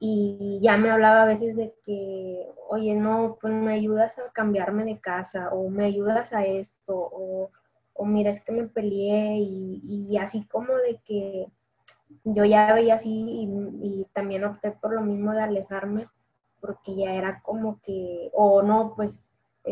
y 0.00 0.60
ya 0.62 0.76
me 0.78 0.90
hablaba 0.90 1.22
a 1.22 1.26
veces 1.26 1.56
de 1.56 1.74
que, 1.84 2.46
oye, 2.68 2.94
no, 2.94 3.38
pues 3.40 3.52
me 3.54 3.72
ayudas 3.72 4.18
a 4.18 4.30
cambiarme 4.32 4.84
de 4.84 4.98
casa 5.00 5.50
o 5.52 5.68
me 5.70 5.84
ayudas 5.86 6.32
a 6.32 6.44
esto 6.46 6.94
o, 6.96 7.50
o 7.94 8.04
mira, 8.06 8.30
es 8.30 8.40
que 8.42 8.52
me 8.52 8.66
peleé 8.66 9.38
y, 9.38 9.80
y 10.10 10.16
así 10.18 10.46
como 10.46 10.74
de 10.74 11.00
que 11.04 11.46
yo 12.24 12.44
ya 12.44 12.72
veía 12.74 12.94
así 12.94 13.48
y, 13.82 14.06
también 14.12 14.44
opté 14.44 14.72
por 14.72 14.92
lo 14.92 15.02
mismo 15.02 15.32
de 15.32 15.42
alejarme 15.42 16.06
porque 16.60 16.94
ya 16.94 17.14
era 17.14 17.40
como 17.42 17.80
que, 17.80 18.30
o 18.34 18.62
no, 18.62 18.94
pues, 18.94 19.22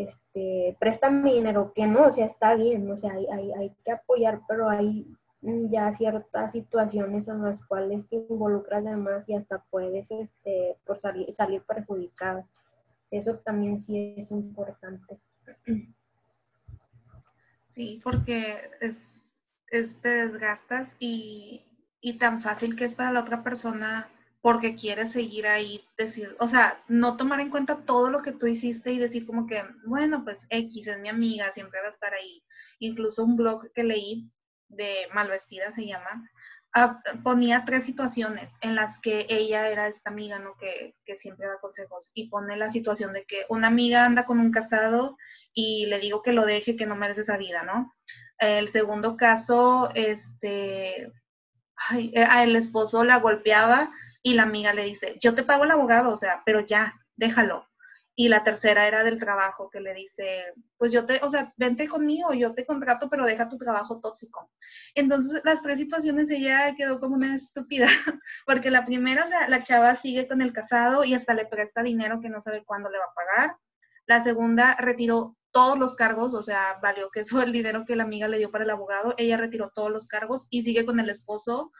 este, 0.03 0.77
préstame 0.79 1.33
dinero, 1.33 1.73
que 1.73 1.87
no, 1.87 2.07
o 2.07 2.11
sea, 2.11 2.25
está 2.25 2.55
bien, 2.55 2.89
o 2.89 2.97
sea, 2.97 3.13
hay, 3.13 3.27
hay, 3.27 3.51
hay 3.53 3.75
que 3.83 3.91
apoyar, 3.91 4.41
pero 4.47 4.69
hay 4.69 5.07
ya 5.41 5.91
ciertas 5.93 6.51
situaciones 6.51 7.27
en 7.27 7.41
las 7.41 7.63
cuales 7.63 8.07
te 8.07 8.17
involucras 8.17 8.85
además 8.85 9.27
y 9.29 9.35
hasta 9.35 9.63
puedes 9.69 10.11
este, 10.11 10.77
por 10.85 10.97
salir, 10.97 11.31
salir 11.31 11.61
perjudicado. 11.63 12.45
Eso 13.09 13.37
también 13.39 13.79
sí 13.79 14.15
es 14.17 14.31
importante. 14.31 15.19
Sí, 17.67 18.01
porque 18.03 18.55
es, 18.81 19.31
te 19.69 20.09
desgastas 20.09 20.95
y, 20.99 21.65
y, 22.01 22.17
tan 22.17 22.41
fácil 22.41 22.75
que 22.75 22.85
es 22.85 22.93
para 22.93 23.11
la 23.11 23.21
otra 23.21 23.41
persona 23.41 24.09
porque 24.41 24.75
quiere 24.75 25.05
seguir 25.05 25.47
ahí, 25.47 25.85
decir, 25.97 26.35
o 26.39 26.47
sea, 26.47 26.79
no 26.87 27.17
tomar 27.17 27.41
en 27.41 27.49
cuenta 27.49 27.83
todo 27.85 28.09
lo 28.09 28.21
que 28.21 28.31
tú 28.31 28.47
hiciste 28.47 28.91
y 28.91 28.99
decir 28.99 29.25
como 29.25 29.47
que, 29.47 29.63
bueno, 29.85 30.23
pues 30.23 30.45
X 30.49 30.87
es 30.87 30.99
mi 30.99 31.09
amiga, 31.09 31.51
siempre 31.51 31.81
va 31.81 31.87
a 31.87 31.91
estar 31.91 32.13
ahí. 32.13 32.43
Incluso 32.79 33.23
un 33.23 33.35
blog 33.35 33.71
que 33.73 33.83
leí 33.83 34.31
de 34.69 35.07
Malvestida 35.13 35.73
se 35.73 35.85
llama, 35.85 36.29
ah, 36.73 37.01
ponía 37.21 37.65
tres 37.65 37.83
situaciones 37.83 38.57
en 38.61 38.75
las 38.75 38.99
que 38.99 39.25
ella 39.29 39.67
era 39.69 39.87
esta 39.87 40.09
amiga, 40.09 40.39
¿no? 40.39 40.55
Que, 40.57 40.95
que, 41.05 41.17
siempre 41.17 41.47
da 41.47 41.59
consejos. 41.59 42.11
Y 42.13 42.29
pone 42.29 42.55
la 42.55 42.69
situación 42.69 43.11
de 43.11 43.25
que 43.25 43.45
una 43.49 43.67
amiga 43.67 44.05
anda 44.05 44.25
con 44.25 44.39
un 44.39 44.51
casado 44.51 45.17
y 45.53 45.87
le 45.87 45.99
digo 45.99 46.21
que 46.21 46.31
lo 46.31 46.45
deje, 46.45 46.77
que 46.77 46.85
no 46.85 46.95
merece 46.95 47.21
esa 47.21 47.35
vida, 47.35 47.63
¿no? 47.63 47.93
El 48.37 48.69
segundo 48.69 49.17
caso, 49.17 49.91
este, 49.95 51.11
ay, 51.75 52.13
eh, 52.15 52.25
el 52.43 52.55
esposo 52.55 53.03
la 53.03 53.17
golpeaba 53.17 53.91
y 54.21 54.33
la 54.33 54.43
amiga 54.43 54.73
le 54.73 54.85
dice, 54.85 55.17
yo 55.21 55.35
te 55.35 55.43
pago 55.43 55.63
el 55.63 55.71
abogado, 55.71 56.11
o 56.11 56.17
sea, 56.17 56.41
pero 56.45 56.61
ya, 56.61 56.93
déjalo. 57.15 57.65
Y 58.15 58.27
la 58.27 58.43
tercera 58.43 58.85
era 58.85 59.03
del 59.05 59.17
trabajo, 59.17 59.69
que 59.69 59.79
le 59.79 59.93
dice, 59.93 60.53
pues 60.77 60.91
yo 60.91 61.05
te, 61.05 61.21
o 61.23 61.29
sea, 61.29 61.53
vente 61.55 61.87
conmigo, 61.87 62.33
yo 62.33 62.53
te 62.53 62.65
contrato, 62.65 63.09
pero 63.09 63.25
deja 63.25 63.47
tu 63.47 63.57
trabajo 63.57 64.01
tóxico. 64.01 64.51
Entonces, 64.93 65.41
las 65.45 65.61
tres 65.61 65.79
situaciones 65.79 66.29
ella 66.29 66.75
quedó 66.75 66.99
como 66.99 67.15
una 67.15 67.33
estúpida, 67.33 67.87
porque 68.45 68.71
la 68.71 68.83
primera, 68.83 69.25
la, 69.47 69.63
chava 69.63 69.95
sigue 69.95 70.27
con 70.27 70.41
el 70.41 70.51
casado 70.51 71.05
y 71.05 71.13
hasta 71.13 71.33
le 71.33 71.45
presta 71.45 71.81
dinero 71.81 72.19
que 72.19 72.27
no 72.29 72.41
sabe 72.41 72.65
cuándo 72.65 72.89
le 72.89 72.97
va 72.97 73.05
a 73.05 73.13
pagar. 73.13 73.57
La 74.05 74.19
segunda 74.19 74.75
retiró 74.75 75.37
todos 75.51 75.79
los 75.79 75.95
cargos, 75.95 76.33
o 76.33 76.43
sea, 76.43 76.77
valió 76.81 77.09
que 77.11 77.21
eso 77.21 77.41
el 77.41 77.53
dinero 77.53 77.85
que 77.85 77.95
la 77.95 78.03
amiga 78.03 78.27
le 78.27 78.37
dio 78.37 78.51
para 78.51 78.65
el 78.65 78.69
abogado, 78.69 79.15
ella 79.17 79.37
retiró 79.37 79.71
todos 79.73 79.91
los 79.91 80.07
cargos 80.07 80.47
y 80.49 80.63
sigue 80.63 80.85
con 80.85 80.99
el 80.99 81.09
esposo 81.09 81.71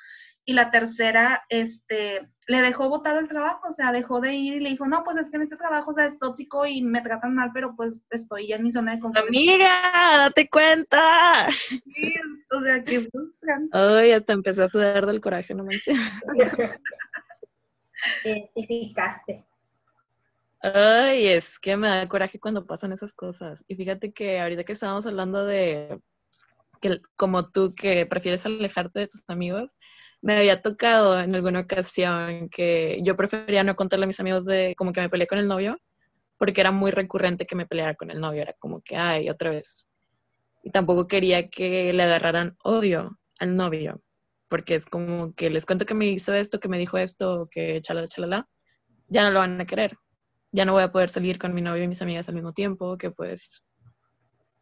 y 0.50 0.54
la 0.54 0.72
tercera, 0.72 1.46
este, 1.48 2.28
le 2.48 2.62
dejó 2.64 2.90
botado 2.90 3.20
el 3.20 3.28
trabajo, 3.28 3.68
o 3.68 3.72
sea, 3.72 3.92
dejó 3.92 4.20
de 4.20 4.34
ir 4.34 4.56
y 4.56 4.60
le 4.62 4.72
dijo, 4.72 4.88
no, 4.88 5.04
pues 5.04 5.16
es 5.18 5.30
que 5.30 5.36
en 5.36 5.44
este 5.44 5.58
trabajo, 5.58 5.92
o 5.92 5.94
sea, 5.94 6.06
es 6.06 6.18
tóxico 6.18 6.66
y 6.66 6.82
me 6.82 7.04
tratan 7.04 7.36
mal, 7.36 7.52
pero 7.54 7.76
pues 7.76 8.04
estoy 8.10 8.48
ya 8.48 8.56
en 8.56 8.64
mi 8.64 8.72
zona 8.72 8.96
de 8.96 9.00
confort. 9.00 9.28
Amiga, 9.28 9.70
date 10.18 10.50
cuenta. 10.50 11.48
Sí, 11.52 12.16
o 12.50 12.62
sea, 12.62 12.84
qué 12.84 13.02
frustrante. 13.02 13.78
Ay, 13.78 14.12
hasta 14.14 14.34
empezó 14.34 14.64
a 14.64 14.70
sudar 14.70 15.06
del 15.06 15.22
coraje, 15.22 15.54
no 15.54 15.64
manches. 15.64 16.20
Identificaste. 18.26 19.46
Ay, 20.62 21.28
es 21.28 21.60
que 21.60 21.78
me 21.78 21.90
da 21.90 22.10
coraje 22.10 22.40
cuando 22.40 22.66
pasan 22.66 22.92
esas 22.92 23.14
cosas. 23.14 23.64
Y 23.68 23.76
fíjate 23.76 24.14
que 24.14 24.40
ahorita 24.40 24.64
que 24.64 24.74
estábamos 24.74 25.06
hablando 25.06 25.46
de 25.46 26.00
que 26.82 27.02
como 27.16 27.52
tú 27.52 27.76
que 27.76 28.08
prefieres 28.08 28.48
alejarte 28.48 29.02
de 29.02 29.08
tus 29.10 29.24
amigos, 29.28 29.70
me 30.22 30.38
había 30.38 30.62
tocado 30.62 31.20
en 31.20 31.34
alguna 31.36 31.62
ocasión 31.62 32.50
que 32.50 33.00
yo 33.04 33.16
prefería 33.16 33.64
no 33.64 33.76
contarle 33.76 34.06
a 34.06 34.08
mis 34.08 34.20
amigos 34.20 34.46
de 34.46 34.76
como 34.78 34.92
que 34.94 35.02
me 35.02 35.10
peleé 35.10 35.28
con 35.28 35.38
el 35.40 35.48
novio, 35.48 35.78
porque 36.38 36.62
era 36.62 36.72
muy 36.72 36.92
recurrente 36.92 37.46
que 37.46 37.56
me 37.56 37.66
peleara 37.66 37.96
con 37.96 38.12
el 38.12 38.20
novio, 38.20 38.42
era 38.42 38.54
como 38.60 38.82
que, 38.82 38.96
ay, 38.96 39.30
otra 39.30 39.52
vez. 39.52 39.86
Y 40.64 40.72
tampoco 40.72 41.08
quería 41.08 41.50
que 41.50 41.94
le 41.94 42.04
agarraran 42.04 42.58
odio 42.64 43.20
al 43.40 43.56
novio, 43.56 44.02
porque 44.50 44.76
es 44.76 44.86
como 44.86 45.34
que 45.34 45.50
les 45.50 45.66
cuento 45.66 45.86
que 45.86 45.94
me 45.94 46.08
hizo 46.08 46.34
esto, 46.34 46.60
que 46.60 46.70
me 46.70 46.78
dijo 46.78 46.98
esto, 46.98 47.48
que 47.52 47.82
chalala, 47.82 48.08
chalala, 48.08 48.50
ya 49.08 49.24
no 49.24 49.32
lo 49.32 49.40
van 49.40 49.60
a 49.62 49.66
querer. 49.66 49.98
Ya 50.52 50.66
no 50.66 50.74
voy 50.74 50.84
a 50.84 50.92
poder 50.92 51.10
salir 51.10 51.38
con 51.40 51.54
mi 51.54 51.62
novio 51.62 51.84
y 51.84 51.88
mis 51.88 52.02
amigas 52.02 52.28
al 52.30 52.36
mismo 52.36 52.54
tiempo, 52.54 52.98
que 52.98 53.12
pues, 53.12 53.68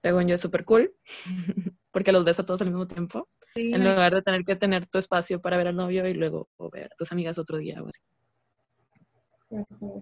según 0.01 0.27
yo, 0.27 0.35
es 0.35 0.41
súper 0.41 0.65
cool. 0.65 0.93
porque 1.97 2.11
los 2.11 2.23
ves 2.23 2.37
a 2.39 2.45
todos 2.45 2.61
al 2.61 2.67
mismo 2.67 2.85
tiempo, 2.85 3.27
en 3.55 3.83
lugar 3.83 4.13
de 4.13 4.21
tener 4.21 4.45
que 4.45 4.55
tener 4.55 4.85
tu 4.85 4.99
espacio 4.99 5.41
para 5.41 5.57
ver 5.57 5.69
al 5.69 5.75
novio 5.75 6.07
y 6.07 6.13
luego 6.13 6.47
ver 6.71 6.85
a 6.85 6.95
tus 6.95 7.11
amigas 7.11 7.39
otro 7.39 7.57
día 7.57 7.81
o 7.81 7.87
así. 7.87 7.99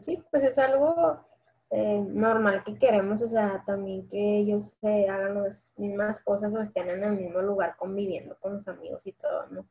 Sí, 0.02 0.22
pues 0.30 0.44
es 0.44 0.58
algo 0.60 1.26
eh, 1.70 2.04
normal 2.06 2.66
que 2.66 2.78
queremos, 2.78 3.22
o 3.22 3.30
sea, 3.30 3.64
también 3.66 4.10
que 4.10 4.40
ellos 4.40 4.78
se 4.82 5.08
hagan 5.08 5.42
las 5.42 5.72
mismas 5.78 6.22
cosas 6.22 6.54
o 6.54 6.60
estén 6.60 6.90
en 6.90 7.02
el 7.02 7.14
mismo 7.14 7.42
lugar 7.42 7.78
conviviendo 7.78 8.36
con 8.42 8.56
los 8.56 8.68
amigos 8.68 9.08
y 9.08 9.14
todo, 9.14 9.48
¿no? 9.52 9.66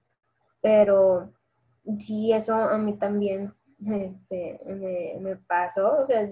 Pero 0.62 1.30
sí, 1.98 2.32
eso 2.32 2.54
a 2.54 2.78
mí 2.78 2.96
también 2.96 3.52
este, 3.86 4.62
me, 4.64 5.18
me 5.20 5.36
pasó, 5.36 5.98
o 6.00 6.06
sea, 6.06 6.22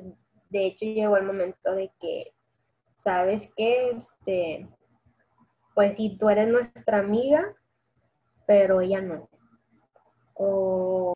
de 0.49 0.67
hecho 0.67 0.87
llegó 0.87 1.19
el 1.19 1.27
momento 1.27 1.75
de 1.75 1.93
que, 2.01 2.33
¿sabes 2.97 3.53
qué? 3.55 3.91
Este, 3.91 4.67
pues 5.75 5.97
si 5.97 6.17
tú 6.17 6.29
eres 6.31 6.49
nuestra 6.49 6.99
amiga, 6.99 7.55
pero 8.47 8.81
ella 8.81 9.01
no. 9.01 9.29
O, 10.35 11.15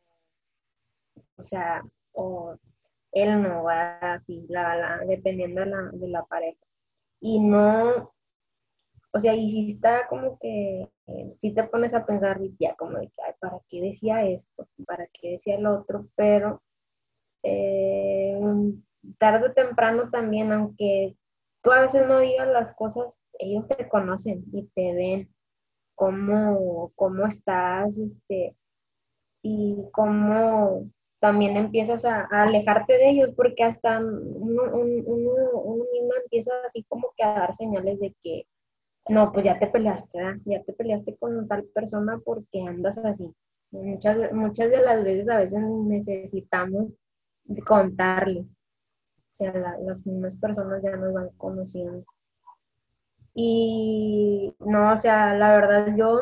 o 1.35 1.43
sea, 1.43 1.83
o 2.13 2.55
él 3.11 3.41
no 3.41 3.63
va 3.63 3.97
así, 4.13 4.45
la, 4.49 4.99
dependiendo 5.07 5.61
de 5.61 5.67
la, 5.67 5.81
de 5.91 6.07
la 6.07 6.23
pareja. 6.25 6.59
Y 7.19 7.39
no, 7.39 8.13
o 9.11 9.19
sea, 9.19 9.33
y 9.35 9.49
si 9.49 9.71
está 9.71 10.07
como 10.07 10.37
que, 10.37 10.89
si 11.37 11.53
te 11.53 11.63
pones 11.63 11.93
a 11.93 12.05
pensar 12.05 12.39
ya 12.59 12.75
como 12.75 12.99
de 12.99 13.07
que, 13.07 13.21
ay, 13.25 13.33
¿para 13.39 13.59
qué 13.67 13.81
decía 13.81 14.23
esto? 14.23 14.67
¿Para 14.85 15.07
qué 15.07 15.31
decía 15.31 15.55
el 15.55 15.65
otro? 15.65 16.07
Pero 16.15 16.61
eh, 17.43 18.39
tarde 19.17 19.47
o 19.47 19.53
temprano 19.53 20.09
también, 20.11 20.51
aunque 20.51 21.15
tú 21.61 21.71
a 21.71 21.81
veces 21.81 22.07
no 22.07 22.19
digas 22.19 22.47
las 22.47 22.73
cosas, 22.73 23.19
ellos 23.39 23.67
te 23.67 23.87
conocen 23.87 24.43
y 24.51 24.67
te 24.75 24.93
ven 24.93 25.29
cómo, 25.95 26.91
cómo 26.95 27.25
estás, 27.25 27.97
este, 27.97 28.55
y 29.41 29.77
cómo 29.91 30.89
también 31.19 31.57
empiezas 31.57 32.05
a, 32.05 32.27
alejarte 32.31 32.93
de 32.93 33.09
ellos, 33.09 33.31
porque 33.35 33.63
hasta 33.63 33.99
uno, 33.99 34.63
uno, 34.73 35.85
mismo 35.93 36.13
empieza 36.23 36.51
así 36.65 36.83
como 36.87 37.11
que 37.15 37.23
a 37.23 37.33
dar 37.33 37.55
señales 37.55 37.99
de 37.99 38.13
que, 38.23 38.45
no, 39.09 39.31
pues 39.31 39.45
ya 39.45 39.57
te 39.57 39.67
peleaste, 39.67 40.19
ya 40.45 40.63
te 40.63 40.73
peleaste 40.73 41.15
con 41.17 41.47
tal 41.47 41.63
persona 41.73 42.19
porque 42.23 42.61
andas 42.61 42.97
así. 42.99 43.33
Muchas, 43.71 44.31
muchas 44.33 44.69
de 44.69 44.81
las 44.81 45.03
veces 45.03 45.29
a 45.29 45.37
veces 45.37 45.59
necesitamos 45.61 46.91
contarles. 47.65 48.53
O 49.37 49.43
sea, 49.43 49.77
las 49.83 50.03
mismas 50.07 50.35
personas 50.37 50.81
ya 50.81 50.95
nos 50.95 51.13
van 51.13 51.29
conociendo. 51.37 52.03
Y 53.35 54.51
no, 54.59 54.93
o 54.93 54.97
sea, 54.97 55.35
la 55.35 55.51
verdad 55.51 55.95
yo 55.95 56.21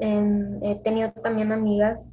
he 0.00 0.74
tenido 0.82 1.12
también 1.12 1.52
amigas 1.52 2.10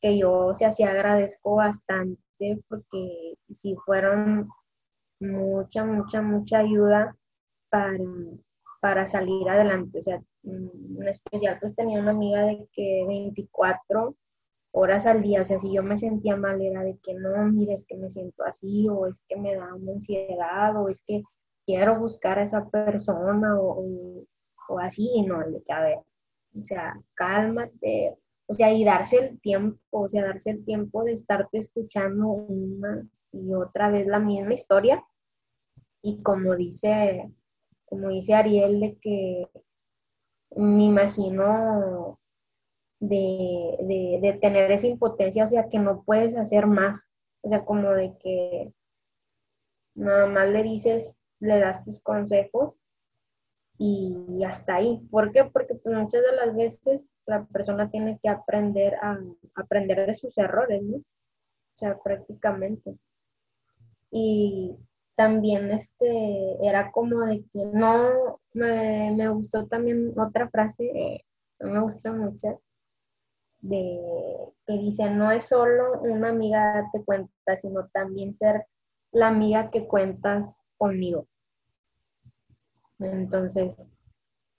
que 0.00 0.16
yo, 0.16 0.46
o 0.46 0.54
sea, 0.54 0.72
sí 0.72 0.82
agradezco 0.82 1.56
bastante 1.56 2.62
porque 2.68 3.34
sí 3.50 3.76
fueron 3.84 4.48
mucha, 5.20 5.84
mucha, 5.84 6.22
mucha 6.22 6.60
ayuda 6.60 7.14
para, 7.68 7.98
para 8.80 9.06
salir 9.06 9.46
adelante. 9.50 9.98
O 9.98 10.02
sea, 10.02 10.22
mm, 10.44 11.02
en 11.02 11.08
especial 11.08 11.58
pues 11.60 11.76
tenía 11.76 12.00
una 12.00 12.12
amiga 12.12 12.44
de 12.44 12.66
que 12.72 13.04
24 13.06 14.16
horas 14.76 15.06
al 15.06 15.22
día, 15.22 15.40
o 15.40 15.44
sea, 15.44 15.58
si 15.60 15.72
yo 15.72 15.84
me 15.84 15.96
sentía 15.96 16.36
mal 16.36 16.60
era 16.60 16.82
de 16.82 16.98
que 16.98 17.14
no, 17.14 17.46
mire, 17.46 17.74
es 17.74 17.84
que 17.86 17.96
me 17.96 18.10
siento 18.10 18.44
así, 18.44 18.88
o 18.88 19.06
es 19.06 19.22
que 19.28 19.36
me 19.36 19.54
da 19.54 19.72
una 19.74 19.92
ansiedad, 19.92 20.76
o 20.76 20.88
es 20.88 21.00
que 21.06 21.22
quiero 21.64 21.98
buscar 21.98 22.40
a 22.40 22.42
esa 22.42 22.68
persona 22.68 23.56
o, 23.56 24.26
así, 24.80 25.08
y 25.14 25.22
no, 25.22 25.40
le 25.42 25.62
que 25.62 25.72
a 25.72 25.80
ver, 25.80 25.98
o 26.60 26.64
sea, 26.64 27.00
cálmate, 27.14 28.16
o 28.46 28.54
sea, 28.54 28.72
y 28.72 28.84
darse 28.84 29.18
el 29.18 29.40
tiempo, 29.40 29.78
o 29.90 30.08
sea, 30.08 30.24
darse 30.24 30.50
el 30.50 30.64
tiempo 30.64 31.04
de 31.04 31.12
estarte 31.12 31.58
escuchando 31.58 32.26
una 32.26 33.06
y 33.32 33.54
otra 33.54 33.90
vez 33.90 34.06
la 34.06 34.18
misma 34.18 34.54
historia. 34.54 35.04
Y 36.02 36.20
como 36.22 36.56
dice, 36.56 37.32
como 37.84 38.08
dice 38.08 38.34
Ariel, 38.34 38.80
de 38.80 38.98
que 38.98 39.48
me 40.56 40.84
imagino 40.84 42.18
de, 43.08 44.18
de, 44.20 44.32
tener 44.40 44.70
esa 44.70 44.86
impotencia, 44.86 45.44
o 45.44 45.48
sea, 45.48 45.68
que 45.68 45.78
no 45.78 46.02
puedes 46.04 46.36
hacer 46.36 46.66
más, 46.66 47.08
o 47.42 47.48
sea, 47.48 47.64
como 47.64 47.90
de 47.92 48.16
que 48.18 48.72
nada 49.94 50.26
más 50.26 50.48
le 50.48 50.62
dices, 50.62 51.16
le 51.40 51.58
das 51.58 51.84
tus 51.84 52.00
consejos 52.00 52.78
y 53.78 54.42
hasta 54.44 54.76
ahí. 54.76 55.06
¿Por 55.10 55.32
qué? 55.32 55.44
Porque 55.44 55.74
pues, 55.74 55.94
muchas 55.94 56.22
de 56.22 56.36
las 56.36 56.54
veces 56.56 57.10
la 57.26 57.44
persona 57.46 57.90
tiene 57.90 58.18
que 58.22 58.28
aprender 58.28 58.94
a 59.02 59.18
aprender 59.54 60.06
de 60.06 60.14
sus 60.14 60.36
errores, 60.38 60.82
¿no? 60.82 60.96
O 60.98 61.76
sea, 61.76 61.98
prácticamente. 62.02 62.96
Y 64.10 64.76
también 65.16 65.70
este 65.72 66.66
era 66.66 66.90
como 66.92 67.20
de 67.26 67.44
que 67.52 67.64
no 67.72 68.40
me, 68.52 69.12
me 69.12 69.28
gustó 69.28 69.66
también 69.66 70.18
otra 70.18 70.48
frase, 70.48 70.84
eh, 70.84 71.24
me 71.60 71.80
gusta 71.80 72.12
mucho, 72.12 72.60
de 73.64 73.98
que 74.66 74.74
dice, 74.74 75.10
no 75.10 75.30
es 75.30 75.46
solo 75.46 76.00
una 76.02 76.28
amiga 76.28 76.88
te 76.92 77.02
cuenta, 77.02 77.56
sino 77.56 77.88
también 77.88 78.34
ser 78.34 78.66
la 79.10 79.28
amiga 79.28 79.70
que 79.70 79.86
cuentas 79.86 80.60
conmigo. 80.76 81.26
Entonces, 82.98 83.76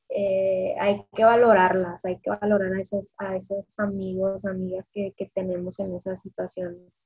eh, 0.09 0.75
hay 0.79 1.05
que 1.13 1.23
valorarlas, 1.23 2.03
hay 2.05 2.19
que 2.19 2.31
valorar 2.31 2.73
a 2.73 2.81
esos, 2.81 3.13
a 3.19 3.35
esos 3.35 3.65
amigos, 3.77 4.43
amigas 4.45 4.89
que, 4.91 5.13
que 5.15 5.29
tenemos 5.35 5.79
en 5.79 5.95
esas 5.95 6.21
situaciones. 6.21 7.05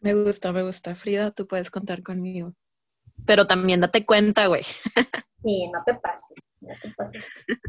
Me 0.00 0.14
gusta, 0.14 0.50
me 0.50 0.62
gusta. 0.62 0.94
Frida, 0.94 1.30
tú 1.30 1.46
puedes 1.46 1.70
contar 1.70 2.02
conmigo. 2.02 2.54
Pero 3.26 3.46
también 3.46 3.80
date 3.80 4.06
cuenta, 4.06 4.46
güey. 4.46 4.62
Sí, 5.42 5.70
no 5.70 5.82
te 5.84 5.94
pases. 5.94 6.49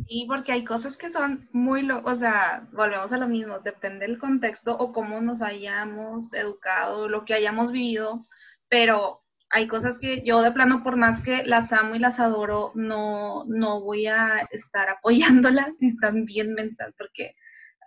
Sí, 0.07 0.25
porque 0.27 0.51
hay 0.51 0.63
cosas 0.63 0.97
que 0.97 1.09
son 1.09 1.47
muy, 1.51 1.81
lo, 1.81 2.03
o 2.03 2.15
sea, 2.15 2.67
volvemos 2.73 3.11
a 3.11 3.17
lo 3.17 3.27
mismo, 3.27 3.59
depende 3.59 4.07
del 4.07 4.19
contexto 4.19 4.75
o 4.77 4.91
cómo 4.91 5.21
nos 5.21 5.41
hayamos 5.41 6.33
educado, 6.33 7.07
lo 7.07 7.23
que 7.25 7.33
hayamos 7.33 7.71
vivido, 7.71 8.21
pero 8.67 9.23
hay 9.49 9.67
cosas 9.67 9.97
que 9.97 10.23
yo 10.23 10.41
de 10.41 10.51
plano, 10.51 10.83
por 10.83 10.95
más 10.97 11.21
que 11.21 11.43
las 11.45 11.73
amo 11.73 11.95
y 11.95 11.99
las 11.99 12.19
adoro, 12.19 12.71
no, 12.75 13.43
no 13.47 13.81
voy 13.81 14.07
a 14.07 14.47
estar 14.51 14.89
apoyándolas 14.89 15.75
si 15.79 15.89
están 15.89 16.25
bien 16.25 16.53
mental, 16.53 16.93
porque 16.97 17.35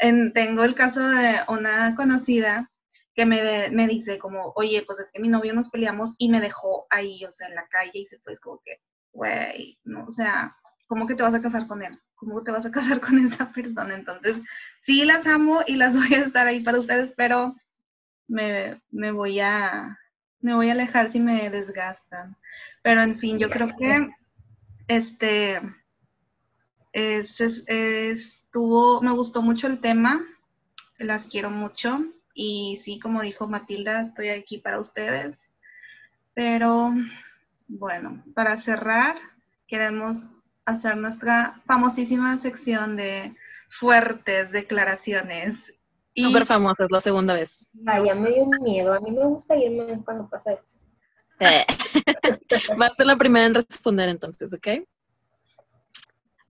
en, 0.00 0.32
tengo 0.32 0.64
el 0.64 0.74
caso 0.74 1.06
de 1.08 1.36
una 1.48 1.94
conocida 1.96 2.70
que 3.14 3.26
me, 3.26 3.70
me 3.70 3.86
dice 3.86 4.18
como, 4.18 4.52
oye, 4.56 4.82
pues 4.86 4.98
es 4.98 5.10
que 5.12 5.20
mi 5.20 5.28
novio 5.28 5.54
nos 5.54 5.70
peleamos 5.70 6.14
y 6.18 6.28
me 6.28 6.40
dejó 6.40 6.86
ahí, 6.90 7.24
o 7.24 7.30
sea, 7.30 7.48
en 7.48 7.54
la 7.54 7.66
calle 7.68 8.00
y 8.00 8.06
se 8.06 8.18
fue, 8.18 8.32
es 8.32 8.40
como 8.40 8.60
que, 8.64 8.80
güey, 9.12 9.78
no, 9.84 10.04
o 10.04 10.10
sea, 10.10 10.56
¿cómo 10.86 11.06
que 11.06 11.14
te 11.14 11.22
vas 11.22 11.34
a 11.34 11.40
casar 11.40 11.66
con 11.66 11.82
él? 11.82 11.98
¿Cómo 12.14 12.42
te 12.42 12.50
vas 12.50 12.66
a 12.66 12.70
casar 12.72 13.00
con 13.00 13.18
esa 13.18 13.52
persona? 13.52 13.94
Entonces, 13.94 14.40
sí 14.78 15.04
las 15.04 15.26
amo 15.26 15.60
y 15.66 15.76
las 15.76 15.94
voy 15.94 16.14
a 16.14 16.22
estar 16.22 16.46
ahí 16.46 16.60
para 16.60 16.80
ustedes, 16.80 17.12
pero 17.16 17.54
me, 18.28 18.80
me 18.90 19.10
voy 19.10 19.40
a 19.40 19.98
me 20.40 20.54
voy 20.54 20.68
a 20.68 20.72
alejar 20.72 21.10
si 21.10 21.20
me 21.20 21.48
desgastan. 21.48 22.36
Pero 22.82 23.00
en 23.00 23.18
fin, 23.18 23.38
yo 23.38 23.48
creo 23.48 23.66
que 23.66 24.10
este 24.88 25.58
es, 26.92 27.40
es, 27.40 27.62
estuvo, 27.66 29.00
me 29.00 29.10
gustó 29.10 29.40
mucho 29.40 29.66
el 29.66 29.80
tema, 29.80 30.22
las 30.98 31.26
quiero 31.26 31.48
mucho 31.48 32.04
y 32.34 32.78
sí, 32.82 33.00
como 33.00 33.22
dijo 33.22 33.48
Matilda, 33.48 34.02
estoy 34.02 34.28
aquí 34.28 34.58
para 34.58 34.78
ustedes. 34.78 35.50
Pero 36.34 36.92
bueno, 37.66 38.22
para 38.34 38.58
cerrar, 38.58 39.16
queremos 39.66 40.28
hacer 40.64 40.96
nuestra 40.96 41.60
famosísima 41.66 42.36
sección 42.38 42.96
de 42.96 43.34
fuertes 43.68 44.50
declaraciones 44.50 45.72
y... 46.14 46.24
Súper 46.24 46.46
famosa, 46.46 46.84
es 46.84 46.90
la 46.90 47.00
segunda 47.00 47.34
vez. 47.34 47.66
Ay, 47.86 48.06
ya 48.06 48.14
me 48.14 48.30
dio 48.30 48.46
miedo. 48.62 48.94
A 48.94 49.00
mí 49.00 49.10
me 49.10 49.24
gusta 49.24 49.56
irme 49.56 50.00
cuando 50.04 50.28
pasa 50.28 50.52
esto. 50.52 50.66
Eh. 51.40 51.66
va 52.80 52.86
a 52.86 52.94
ser 52.94 53.06
la 53.06 53.16
primera 53.16 53.46
en 53.46 53.54
responder 53.54 54.08
entonces, 54.08 54.52
¿ok? 54.52 54.68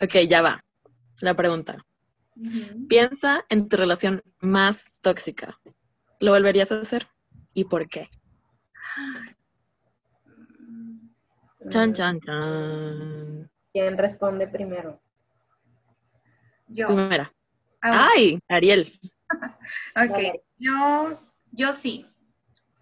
Ok, 0.02 0.16
ya 0.28 0.42
va. 0.42 0.62
La 1.20 1.34
pregunta. 1.34 1.84
Piensa 2.88 3.44
en 3.48 3.68
tu 3.68 3.76
relación 3.76 4.20
más 4.40 4.90
tóxica. 5.00 5.58
¿Lo 6.20 6.32
volverías 6.32 6.70
a 6.72 6.80
hacer? 6.80 7.08
¿Y 7.54 7.64
por 7.64 7.88
qué? 7.88 8.10
Chan, 11.70 11.94
chan, 11.94 12.20
chan. 12.20 13.50
¿Quién 13.74 13.98
responde 13.98 14.46
primero? 14.46 15.00
Yo. 16.68 16.86
Primera. 16.86 17.34
Ay, 17.80 18.38
Ariel. 18.48 18.88
ok, 19.96 20.40
yo, 20.58 21.20
yo 21.50 21.74
sí. 21.74 22.06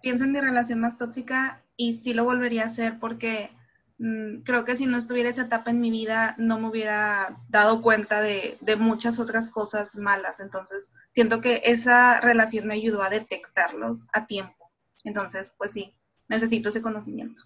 Pienso 0.03 0.25
en 0.25 0.33
mi 0.33 0.41
relación 0.41 0.81
más 0.81 0.99
tóxica 0.99 1.65
y 1.79 1.95
sí 1.95 2.13
lo 2.13 2.25
volvería 2.25 2.65
a 2.65 2.67
hacer 2.67 2.99
porque 2.99 3.51
mm, 3.97 4.43
creo 4.43 4.67
que 4.67 4.77
si 4.77 4.85
no 4.85 4.99
estuviera 4.99 5.31
esa 5.31 5.43
etapa 5.43 5.71
en 5.71 5.81
mi 5.81 5.91
vida 5.91 6.35
no 6.37 6.61
me 6.61 6.69
hubiera 6.69 7.39
dado 7.49 7.81
cuenta 7.81 8.21
de, 8.21 8.59
de, 8.61 8.77
muchas 8.77 9.19
otras 9.19 9.49
cosas 9.49 9.97
malas. 9.97 10.41
Entonces, 10.41 10.93
siento 11.11 11.41
que 11.41 11.63
esa 11.65 12.21
relación 12.21 12.67
me 12.67 12.75
ayudó 12.75 13.03
a 13.03 13.09
detectarlos 13.09 14.09
a 14.13 14.27
tiempo. 14.27 14.71
Entonces, 15.05 15.55
pues 15.57 15.73
sí, 15.73 15.97
necesito 16.29 16.69
ese 16.69 16.83
conocimiento. 16.83 17.41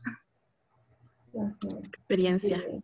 Experiencia. 1.92 2.58
Sí. 2.58 2.82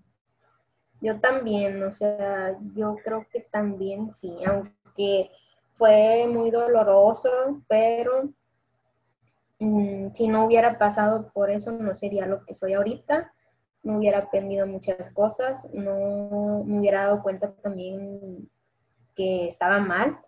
Yo 1.02 1.18
también, 1.18 1.82
o 1.82 1.92
sea, 1.92 2.56
yo 2.76 2.96
creo 3.04 3.26
que 3.28 3.40
también 3.40 4.12
sí, 4.12 4.32
aunque 4.46 5.32
fue 5.76 6.28
muy 6.28 6.52
doloroso, 6.52 7.60
pero 7.66 8.30
mmm, 9.58 10.10
si 10.12 10.28
no 10.28 10.44
hubiera 10.46 10.78
pasado 10.78 11.32
por 11.32 11.50
eso, 11.50 11.72
no 11.72 11.96
sería 11.96 12.24
lo 12.26 12.44
que 12.44 12.54
soy 12.54 12.74
ahorita, 12.74 13.32
no 13.82 13.98
hubiera 13.98 14.18
aprendido 14.18 14.64
muchas 14.68 15.10
cosas, 15.10 15.68
no 15.72 16.62
me 16.64 16.78
hubiera 16.78 17.06
dado 17.06 17.20
cuenta 17.20 17.52
también 17.52 18.48
que 19.16 19.48
estaba 19.48 19.80
mal 19.80 20.20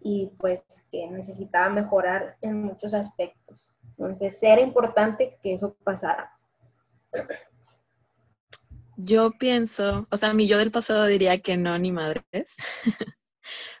y 0.00 0.30
pues 0.38 0.62
que 0.92 1.08
necesitaba 1.10 1.70
mejorar 1.70 2.36
en 2.40 2.62
muchos 2.62 2.94
aspectos. 2.94 3.68
Entonces, 3.98 4.40
era 4.44 4.60
importante 4.60 5.38
que 5.42 5.54
eso 5.54 5.74
pasara. 5.82 6.32
Yo 9.02 9.32
pienso, 9.32 10.06
o 10.10 10.16
sea, 10.16 10.34
mi 10.34 10.46
yo 10.46 10.58
del 10.58 10.70
pasado 10.70 11.06
diría 11.06 11.40
que 11.40 11.56
no, 11.56 11.78
ni 11.78 11.92
madres. 11.92 12.56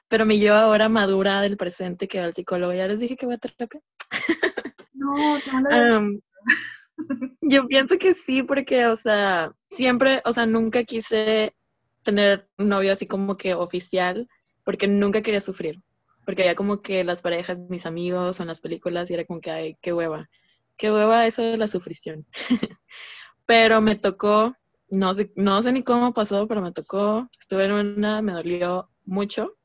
Pero 0.08 0.26
mi 0.26 0.40
yo 0.40 0.54
ahora 0.54 0.88
madura 0.88 1.40
del 1.40 1.56
presente 1.56 2.08
que 2.08 2.18
va 2.18 2.26
al 2.26 2.34
psicólogo, 2.34 2.72
ya 2.72 2.88
les 2.88 2.98
dije 2.98 3.16
que 3.16 3.26
voy 3.26 3.36
a 3.36 3.38
terapia. 3.38 3.80
No, 4.92 5.38
no. 5.38 5.98
um, 5.98 6.20
yo 7.40 7.66
pienso 7.66 7.96
que 7.96 8.12
sí, 8.12 8.42
porque, 8.42 8.84
o 8.86 8.96
sea, 8.96 9.52
siempre, 9.66 10.20
o 10.26 10.32
sea, 10.32 10.44
nunca 10.44 10.84
quise 10.84 11.54
tener 12.02 12.48
un 12.58 12.68
novio 12.68 12.92
así 12.92 13.06
como 13.06 13.38
que 13.38 13.54
oficial, 13.54 14.28
porque 14.62 14.88
nunca 14.88 15.22
quería 15.22 15.40
sufrir. 15.40 15.76
Porque 16.26 16.42
había 16.42 16.54
como 16.54 16.82
que 16.82 17.02
las 17.02 17.22
parejas, 17.22 17.60
mis 17.70 17.86
amigos 17.86 18.38
o 18.38 18.42
en 18.42 18.48
las 18.48 18.60
películas, 18.60 19.10
y 19.10 19.14
era 19.14 19.24
como 19.24 19.40
que, 19.40 19.50
ay, 19.50 19.78
qué 19.80 19.92
hueva. 19.94 20.28
Qué 20.76 20.92
hueva 20.92 21.26
eso 21.26 21.42
de 21.42 21.56
la 21.56 21.66
sufrición. 21.66 22.26
pero 23.46 23.80
me 23.80 23.96
tocó, 23.96 24.54
no 24.90 25.14
sé, 25.14 25.32
no 25.36 25.62
sé 25.62 25.72
ni 25.72 25.82
cómo 25.82 26.12
pasó, 26.12 26.46
pero 26.46 26.60
me 26.60 26.72
tocó, 26.72 27.28
estuve 27.40 27.64
en 27.64 27.72
una, 27.72 28.22
me 28.22 28.32
dolió 28.32 28.90
mucho 29.04 29.56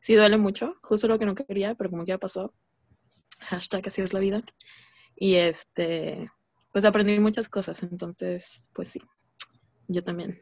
sí 0.00 0.14
duele 0.14 0.38
mucho, 0.38 0.74
justo 0.82 1.06
lo 1.06 1.18
que 1.18 1.26
no 1.26 1.34
quería, 1.34 1.74
pero 1.74 1.90
como 1.90 2.04
ya 2.04 2.18
pasó, 2.18 2.52
hashtag 3.40 3.86
así 3.86 4.02
es 4.02 4.12
la 4.12 4.20
vida. 4.20 4.42
Y 5.14 5.36
este, 5.36 6.30
pues 6.72 6.84
aprendí 6.84 7.18
muchas 7.20 7.48
cosas, 7.48 7.82
entonces, 7.82 8.70
pues 8.74 8.88
sí, 8.88 9.00
yo 9.86 10.02
también. 10.02 10.38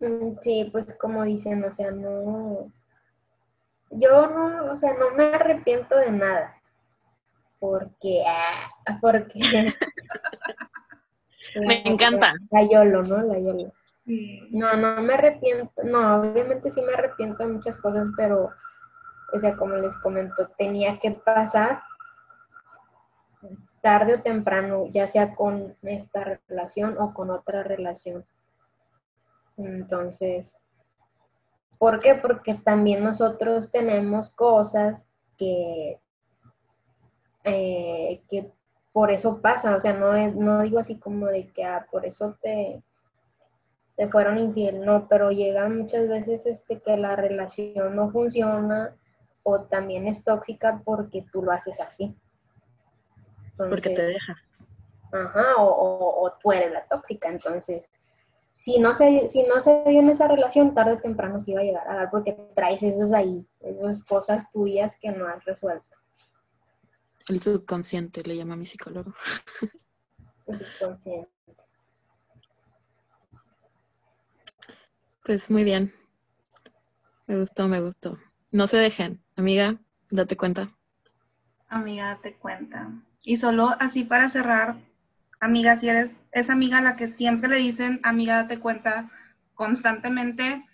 Mm, 0.00 0.36
sí, 0.40 0.68
pues 0.72 0.94
como 0.94 1.24
dicen, 1.24 1.62
o 1.64 1.72
sea, 1.72 1.90
no, 1.90 2.72
yo 3.90 4.26
no, 4.28 4.72
o 4.72 4.76
sea, 4.76 4.94
no 4.94 5.10
me 5.10 5.24
arrepiento 5.24 5.96
de 5.96 6.12
nada, 6.12 6.62
porque, 7.58 8.22
ah, 8.26 8.70
porque... 9.00 9.66
me 11.66 11.82
encanta. 11.86 12.34
La 12.50 12.62
YOLO, 12.62 13.02
¿no? 13.02 13.22
La 13.22 13.38
YOLO. 13.38 13.72
No, 14.04 14.74
no 14.74 15.00
me 15.00 15.14
arrepiento, 15.14 15.84
no, 15.84 16.20
obviamente 16.20 16.70
sí 16.70 16.82
me 16.82 16.92
arrepiento 16.92 17.44
de 17.44 17.52
muchas 17.52 17.78
cosas, 17.78 18.08
pero, 18.16 18.50
o 19.32 19.40
sea, 19.40 19.56
como 19.56 19.76
les 19.76 19.96
comento, 19.98 20.48
tenía 20.58 20.98
que 20.98 21.12
pasar 21.12 21.82
tarde 23.80 24.14
o 24.14 24.22
temprano, 24.22 24.86
ya 24.90 25.06
sea 25.06 25.34
con 25.34 25.76
esta 25.82 26.38
relación 26.48 26.96
o 26.98 27.14
con 27.14 27.30
otra 27.30 27.62
relación. 27.62 28.24
Entonces, 29.56 30.56
¿por 31.78 31.98
qué? 31.98 32.14
Porque 32.14 32.54
también 32.54 33.04
nosotros 33.04 33.70
tenemos 33.70 34.30
cosas 34.30 35.06
que, 35.36 36.00
eh, 37.44 38.22
que 38.28 38.52
por 38.92 39.10
eso 39.10 39.40
pasa, 39.40 39.76
o 39.76 39.80
sea, 39.80 39.92
no, 39.92 40.12
no 40.32 40.62
digo 40.62 40.78
así 40.78 40.98
como 40.98 41.26
de 41.26 41.48
que, 41.48 41.64
ah, 41.64 41.86
por 41.90 42.04
eso 42.06 42.36
te 42.40 42.82
te 43.96 44.08
fueron 44.08 44.38
infiel, 44.38 44.84
no, 44.84 45.06
pero 45.08 45.30
llega 45.30 45.68
muchas 45.68 46.08
veces 46.08 46.46
este, 46.46 46.80
que 46.80 46.96
la 46.96 47.16
relación 47.16 47.94
no 47.94 48.08
funciona 48.10 48.96
o 49.42 49.60
también 49.62 50.06
es 50.06 50.24
tóxica 50.24 50.80
porque 50.84 51.24
tú 51.32 51.42
lo 51.42 51.52
haces 51.52 51.80
así. 51.80 52.14
porque 53.56 53.90
te 53.90 54.06
deja. 54.06 54.36
Ajá, 55.12 55.56
o, 55.58 56.22
o, 56.22 56.32
tú 56.42 56.52
eres 56.52 56.72
la 56.72 56.86
tóxica, 56.86 57.28
entonces 57.28 57.90
si 58.56 58.78
no 58.78 58.94
se, 58.94 59.28
si 59.28 59.42
no 59.46 59.60
se 59.60 59.82
dio 59.86 60.00
en 60.00 60.08
esa 60.08 60.26
relación, 60.26 60.72
tarde 60.72 60.92
o 60.92 60.98
temprano 60.98 61.40
se 61.40 61.50
iba 61.50 61.60
a 61.60 61.64
llegar 61.64 61.88
a 61.88 61.96
dar 61.96 62.10
porque 62.10 62.32
traes 62.54 62.82
esos 62.82 63.12
ahí, 63.12 63.46
esas 63.60 64.04
cosas 64.04 64.50
tuyas 64.52 64.96
que 64.96 65.10
no 65.10 65.26
has 65.26 65.44
resuelto. 65.44 65.98
El 67.28 67.40
subconsciente 67.40 68.22
le 68.22 68.36
llama 68.36 68.54
a 68.54 68.56
mi 68.56 68.66
psicólogo. 68.66 69.14
El 70.46 70.58
subconsciente. 70.58 71.30
Pues 75.24 75.50
muy 75.50 75.62
bien. 75.62 75.94
Me 77.26 77.38
gustó, 77.38 77.68
me 77.68 77.80
gustó. 77.80 78.18
No 78.50 78.66
se 78.66 78.76
dejen. 78.76 79.22
Amiga, 79.36 79.80
date 80.10 80.36
cuenta. 80.36 80.76
Amiga, 81.68 82.08
date 82.08 82.36
cuenta. 82.36 82.90
Y 83.22 83.36
solo 83.36 83.70
así 83.78 84.02
para 84.02 84.28
cerrar, 84.28 84.76
amiga, 85.40 85.76
si 85.76 85.88
eres 85.88 86.24
esa 86.32 86.52
amiga 86.54 86.78
a 86.78 86.82
la 86.82 86.96
que 86.96 87.06
siempre 87.06 87.48
le 87.48 87.56
dicen, 87.56 88.00
amiga, 88.02 88.42
date 88.42 88.58
cuenta 88.58 89.10
constantemente, 89.54 90.64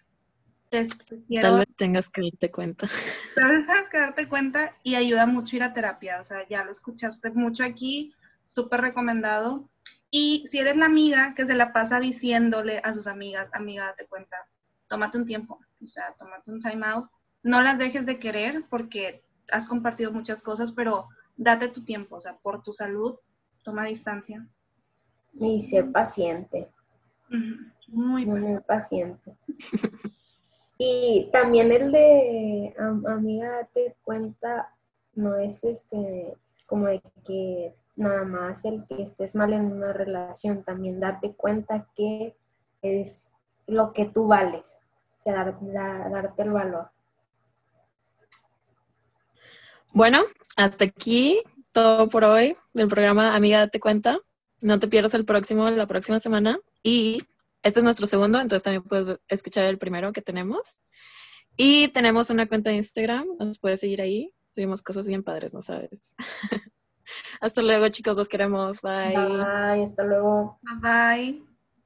te, 0.70 0.86
quiero... 1.26 1.48
Tal 1.48 1.58
vez 1.58 1.76
tengas 1.76 2.06
que 2.08 2.22
darte 2.22 2.50
cuenta. 2.50 2.88
Tal 3.34 3.50
vez 3.50 3.66
tengas 3.66 3.88
que 3.90 3.98
darte 3.98 4.28
cuenta 4.28 4.76
y 4.82 4.94
ayuda 4.94 5.26
mucho 5.26 5.56
ir 5.56 5.62
a 5.62 5.72
terapia. 5.72 6.20
O 6.20 6.24
sea, 6.24 6.46
ya 6.46 6.64
lo 6.64 6.70
escuchaste 6.70 7.30
mucho 7.30 7.64
aquí, 7.64 8.12
súper 8.44 8.80
recomendado. 8.80 9.68
Y 10.10 10.44
si 10.48 10.58
eres 10.58 10.76
la 10.76 10.86
amiga 10.86 11.34
que 11.34 11.46
se 11.46 11.54
la 11.54 11.72
pasa 11.72 12.00
diciéndole 12.00 12.80
a 12.82 12.94
sus 12.94 13.06
amigas, 13.06 13.48
amiga, 13.52 13.86
date 13.86 14.06
cuenta, 14.06 14.36
tómate 14.88 15.18
un 15.18 15.26
tiempo, 15.26 15.60
o 15.84 15.86
sea, 15.86 16.14
tómate 16.18 16.50
un 16.50 16.60
time 16.60 16.86
out. 16.86 17.10
No 17.42 17.60
las 17.60 17.78
dejes 17.78 18.06
de 18.06 18.18
querer 18.18 18.64
porque 18.70 19.22
has 19.50 19.66
compartido 19.66 20.12
muchas 20.12 20.42
cosas, 20.42 20.72
pero 20.72 21.08
date 21.36 21.68
tu 21.68 21.84
tiempo, 21.84 22.16
o 22.16 22.20
sea, 22.20 22.36
por 22.38 22.62
tu 22.62 22.72
salud, 22.72 23.16
toma 23.62 23.84
distancia. 23.84 24.46
Y 25.34 25.62
sé 25.62 25.84
paciente. 25.84 26.70
Muy, 27.88 28.24
muy 28.24 28.60
paciente. 28.66 29.36
y 30.78 31.28
también 31.32 31.72
el 31.72 31.92
de 31.92 32.74
amiga, 33.06 33.50
date 33.50 33.96
cuenta, 34.02 34.74
no 35.14 35.36
es 35.36 35.64
este 35.64 36.36
como 36.66 36.86
de 36.86 37.02
que 37.26 37.74
nada 37.96 38.24
más 38.24 38.64
el 38.64 38.86
que 38.86 39.02
estés 39.02 39.34
mal 39.34 39.52
en 39.52 39.72
una 39.72 39.92
relación, 39.92 40.62
también 40.62 41.00
date 41.00 41.32
cuenta 41.32 41.88
que 41.96 42.36
es 42.80 43.32
lo 43.66 43.92
que 43.92 44.04
tú 44.04 44.28
vales, 44.28 44.78
o 45.18 45.22
sea, 45.22 45.56
darte 46.12 46.42
el 46.42 46.52
valor. 46.52 46.90
Bueno, 49.92 50.22
hasta 50.56 50.84
aquí 50.84 51.42
todo 51.72 52.08
por 52.08 52.24
hoy 52.24 52.56
del 52.72 52.88
programa 52.88 53.34
Amiga 53.34 53.58
Date 53.58 53.80
Cuenta. 53.80 54.16
No 54.60 54.78
te 54.78 54.86
pierdas 54.86 55.14
el 55.14 55.24
próximo, 55.24 55.68
la 55.70 55.86
próxima 55.86 56.20
semana. 56.20 56.58
Y 56.82 57.22
este 57.62 57.80
es 57.80 57.84
nuestro 57.84 58.06
segundo, 58.06 58.40
entonces 58.40 58.62
también 58.62 58.82
puedes 58.82 59.18
escuchar 59.28 59.64
el 59.64 59.78
primero 59.78 60.12
que 60.12 60.22
tenemos. 60.22 60.78
Y 61.56 61.88
tenemos 61.88 62.30
una 62.30 62.46
cuenta 62.46 62.70
de 62.70 62.76
Instagram, 62.76 63.26
nos 63.38 63.58
puedes 63.58 63.80
seguir 63.80 64.00
ahí. 64.00 64.32
Subimos 64.46 64.82
cosas 64.82 65.06
bien 65.06 65.24
padres, 65.24 65.54
¿no 65.54 65.62
sabes? 65.62 66.14
Hasta 67.40 67.62
luego, 67.62 67.88
chicos, 67.88 68.16
los 68.16 68.28
queremos. 68.28 68.80
Bye. 68.80 69.16
Bye, 69.16 69.84
hasta 69.84 70.04
luego. 70.04 70.60
Bye. 70.82 71.47